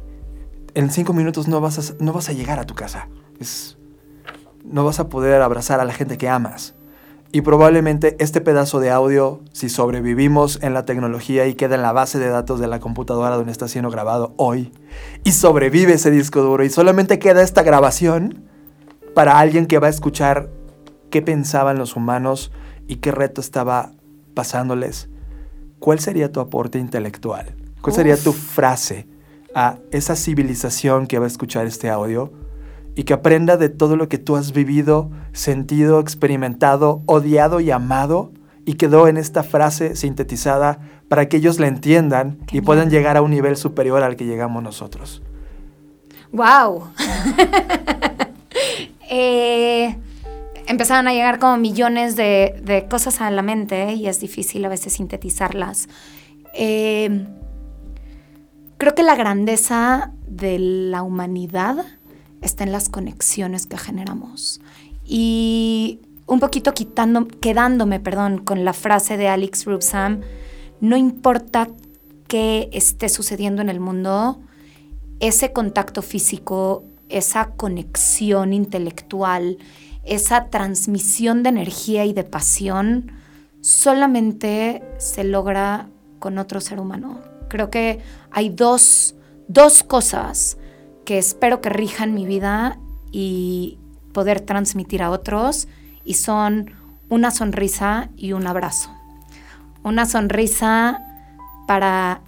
[0.74, 3.08] en cinco minutos no vas a, no vas a llegar a tu casa.
[3.40, 3.78] Es,
[4.64, 6.76] no vas a poder abrazar a la gente que amas.
[7.34, 11.94] Y probablemente este pedazo de audio, si sobrevivimos en la tecnología y queda en la
[11.94, 14.74] base de datos de la computadora donde está siendo grabado hoy,
[15.24, 18.51] y sobrevive ese disco duro y solamente queda esta grabación
[19.14, 20.50] para alguien que va a escuchar
[21.10, 22.52] qué pensaban los humanos
[22.88, 23.92] y qué reto estaba
[24.34, 25.10] pasándoles,
[25.80, 27.56] ¿cuál sería tu aporte intelectual?
[27.82, 29.08] ¿Cuál sería tu frase
[29.54, 32.32] a esa civilización que va a escuchar este audio?
[32.96, 38.32] y que aprenda de todo lo que tú has vivido, sentido, experimentado, odiado y amado,
[38.66, 43.22] y quedó en esta frase sintetizada para que ellos la entiendan y puedan llegar a
[43.22, 45.22] un nivel superior al que llegamos nosotros.
[46.32, 46.84] ¡Wow!
[49.14, 49.98] eh,
[50.68, 54.94] empezaron a llegar como millones de, cosas a la mente y es difícil a veces
[54.94, 55.90] sintetizarlas.
[56.54, 57.28] Eh,
[58.78, 61.86] creo que la grandeza de la humanidad
[62.42, 64.62] está en las conexiones que generamos.
[65.06, 70.22] Y un poquito quitando, quedándome, perdón, con la frase de Alex Rubsam,
[70.80, 71.68] no importa
[72.30, 74.40] qué esté sucediendo en el mundo,
[75.20, 79.58] ese contacto físico, esa conexión intelectual,
[80.04, 83.12] esa transmisión de energía y de pasión,
[83.62, 85.88] solamente se logra
[86.20, 87.22] con otro ser humano.
[87.50, 88.00] Creo que
[88.32, 89.16] hay dos,
[89.48, 90.58] dos cosas
[91.06, 92.78] que espero que rijan mi vida
[93.12, 93.78] y
[94.14, 95.68] poder transmitir a otros
[96.04, 96.72] y son
[97.10, 98.90] una sonrisa y un abrazo.
[99.84, 101.02] Una sonrisa
[101.68, 102.22] para,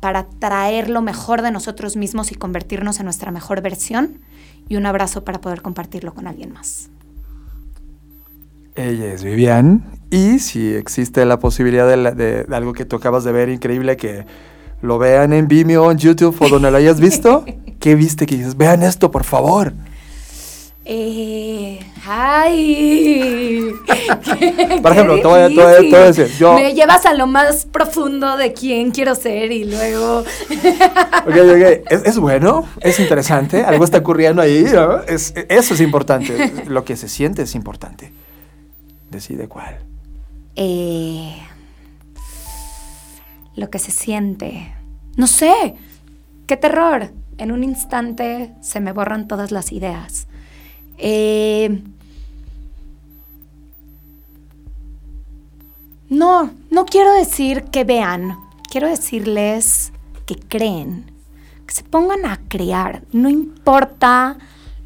[0.00, 4.20] para traer lo mejor de nosotros mismos y convertirnos en nuestra mejor versión
[4.68, 6.90] y un abrazo para poder compartirlo con alguien más.
[8.74, 13.32] Ella es Vivian y si existe la posibilidad de, de algo que tú acabas de
[13.32, 14.26] ver increíble que
[14.82, 17.44] lo vean en Vimeo, en YouTube o donde lo hayas visto.
[17.80, 18.56] ¿Qué viste que dices?
[18.56, 19.72] Vean esto, por favor.
[20.88, 23.72] Eh, ay.
[24.82, 25.48] por ejemplo, te voy, a,
[26.06, 26.30] decir.
[26.54, 30.20] Me llevas a lo más profundo de quién quiero ser y luego.
[30.20, 31.90] ok, ok.
[31.90, 34.64] ¿Es, ¿Es, bueno, es interesante, algo está ocurriendo ahí.
[35.08, 36.52] Es, eso es importante.
[36.66, 38.12] Lo que se siente es importante.
[39.10, 39.78] Decide cuál.
[40.54, 41.34] Eh
[43.56, 44.74] lo que se siente.
[45.16, 45.74] No sé,
[46.46, 47.10] qué terror.
[47.38, 50.28] En un instante se me borran todas las ideas.
[50.98, 51.82] Eh,
[56.08, 58.38] no, no quiero decir que vean,
[58.70, 59.92] quiero decirles
[60.24, 61.10] que creen,
[61.66, 63.02] que se pongan a crear.
[63.12, 64.38] No importa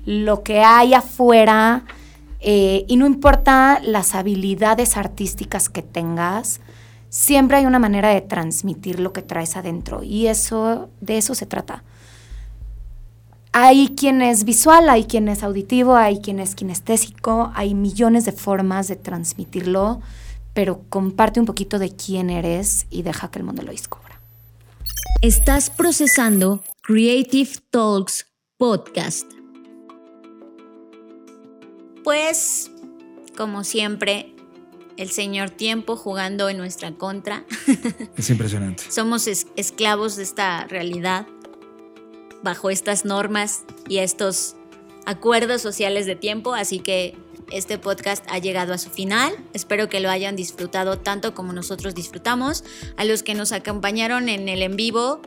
[0.05, 1.85] lo que hay afuera
[2.41, 6.61] eh, y no importa las habilidades artísticas que tengas
[7.11, 11.45] siempre hay una manera de transmitir lo que traes adentro y eso de eso se
[11.45, 11.83] trata.
[13.53, 18.31] Hay quien es visual, hay quien es auditivo, hay quien es kinestésico, hay millones de
[18.31, 20.01] formas de transmitirlo,
[20.55, 24.21] pero comparte un poquito de quién eres y deja que el mundo lo descubra.
[25.21, 29.27] Estás procesando Creative Talks Podcast.
[32.05, 32.71] Pues,
[33.37, 34.33] como siempre,
[34.97, 37.45] el señor tiempo jugando en nuestra contra.
[38.17, 38.85] Es impresionante.
[38.91, 41.27] Somos esclavos de esta realidad,
[42.43, 44.57] bajo estas normas y estos
[45.07, 47.17] acuerdos sociales de tiempo, así que
[47.51, 49.33] este podcast ha llegado a su final.
[49.53, 52.65] Espero que lo hayan disfrutado tanto como nosotros disfrutamos.
[52.97, 55.21] A los que nos acompañaron en el en vivo,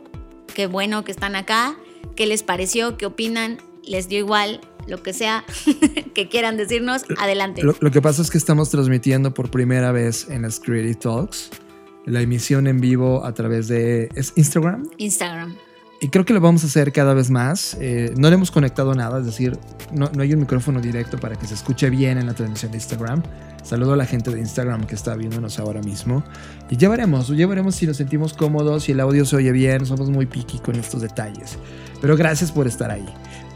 [0.53, 1.75] qué bueno que están acá.
[2.15, 2.97] ¿Qué les pareció?
[2.97, 3.59] ¿Qué opinan?
[3.83, 4.61] ¿Les dio igual?
[4.87, 5.45] lo que sea
[6.13, 7.63] que quieran decirnos, adelante.
[7.63, 11.51] Lo, que pasa es que estamos transmitiendo por primera vez en las Creative Talks
[12.05, 14.89] la emisión en vivo a través de ¿es Instagram.
[14.97, 15.55] Instagram.
[16.03, 17.77] Y creo que lo vamos a hacer cada vez más.
[17.79, 19.57] Eh, no le hemos conectado nada, es decir,
[19.93, 22.77] no, no, hay un micrófono directo para que se escuche bien en la transmisión de
[22.77, 23.23] Instagram.
[23.63, 26.21] Saludo a la gente de Instagram que está viéndonos ahora mismo.
[26.69, 29.85] Y ya veremos, ya veremos si nos sentimos cómodos, si el audio se oye bien.
[29.85, 31.57] Somos muy piqui con estos detalles.
[32.01, 33.05] Pero gracias por estar ahí.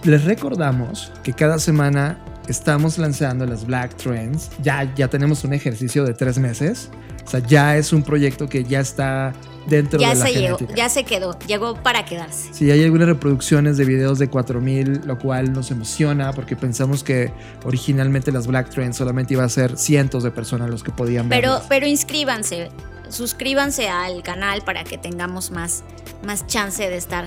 [0.05, 2.17] Les recordamos que cada semana
[2.47, 4.49] estamos lanzando las Black Trends.
[4.61, 6.89] Ya, ya tenemos un ejercicio de tres meses.
[7.25, 9.33] O sea, ya es un proyecto que ya está
[9.67, 12.53] dentro ya de la se llegó, Ya se quedó, llegó para quedarse.
[12.53, 17.31] Sí, hay algunas reproducciones de videos de 4000, lo cual nos emociona porque pensamos que
[17.65, 21.41] originalmente las Black Trends solamente iba a ser cientos de personas los que podían ver.
[21.41, 22.69] Pero, pero inscríbanse,
[23.09, 25.83] suscríbanse al canal para que tengamos más,
[26.25, 27.25] más chance de estar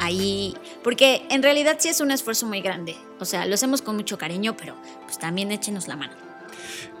[0.00, 2.96] ahí, porque en realidad sí es un esfuerzo muy grande.
[3.20, 4.74] O sea, lo hacemos con mucho cariño, pero
[5.04, 6.14] pues también échenos la mano.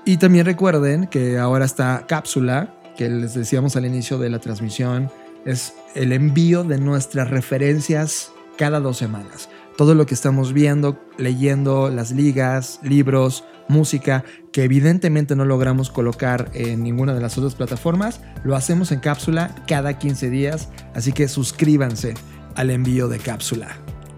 [0.04, 5.10] Y también recuerden que ahora está Cápsula, que les decíamos al inicio de la transmisión,
[5.44, 9.48] es el envío de nuestras referencias cada dos semanas.
[9.76, 16.50] Todo lo que estamos viendo, leyendo, las ligas, libros, música, que evidentemente no logramos colocar
[16.52, 21.28] en ninguna de las otras plataformas, lo hacemos en cápsula cada 15 días, así que
[21.28, 22.14] suscríbanse
[22.56, 23.76] al envío de cápsula.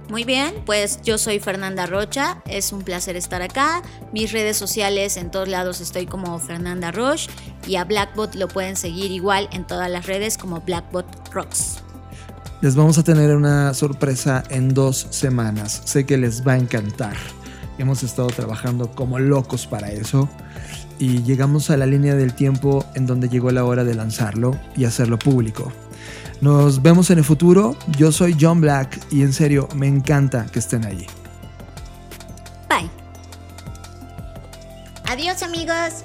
[0.08, 3.82] Muy bien, pues yo soy Fernanda Rocha, es un placer estar acá.
[4.12, 7.30] Mis redes sociales en todos lados estoy como Fernanda Roche
[7.66, 11.78] y a Blackbot lo pueden seguir igual en todas las redes como Blackbot Rocks.
[12.60, 17.16] Les vamos a tener una sorpresa en dos semanas, sé que les va a encantar.
[17.78, 20.28] Hemos estado trabajando como locos para eso
[20.98, 24.84] y llegamos a la línea del tiempo en donde llegó la hora de lanzarlo y
[24.84, 25.72] hacerlo público.
[26.42, 27.76] Nos vemos en el futuro.
[27.96, 31.06] Yo soy John Black y en serio me encanta que estén allí.
[32.68, 32.90] Bye.
[35.04, 36.04] Adiós amigos.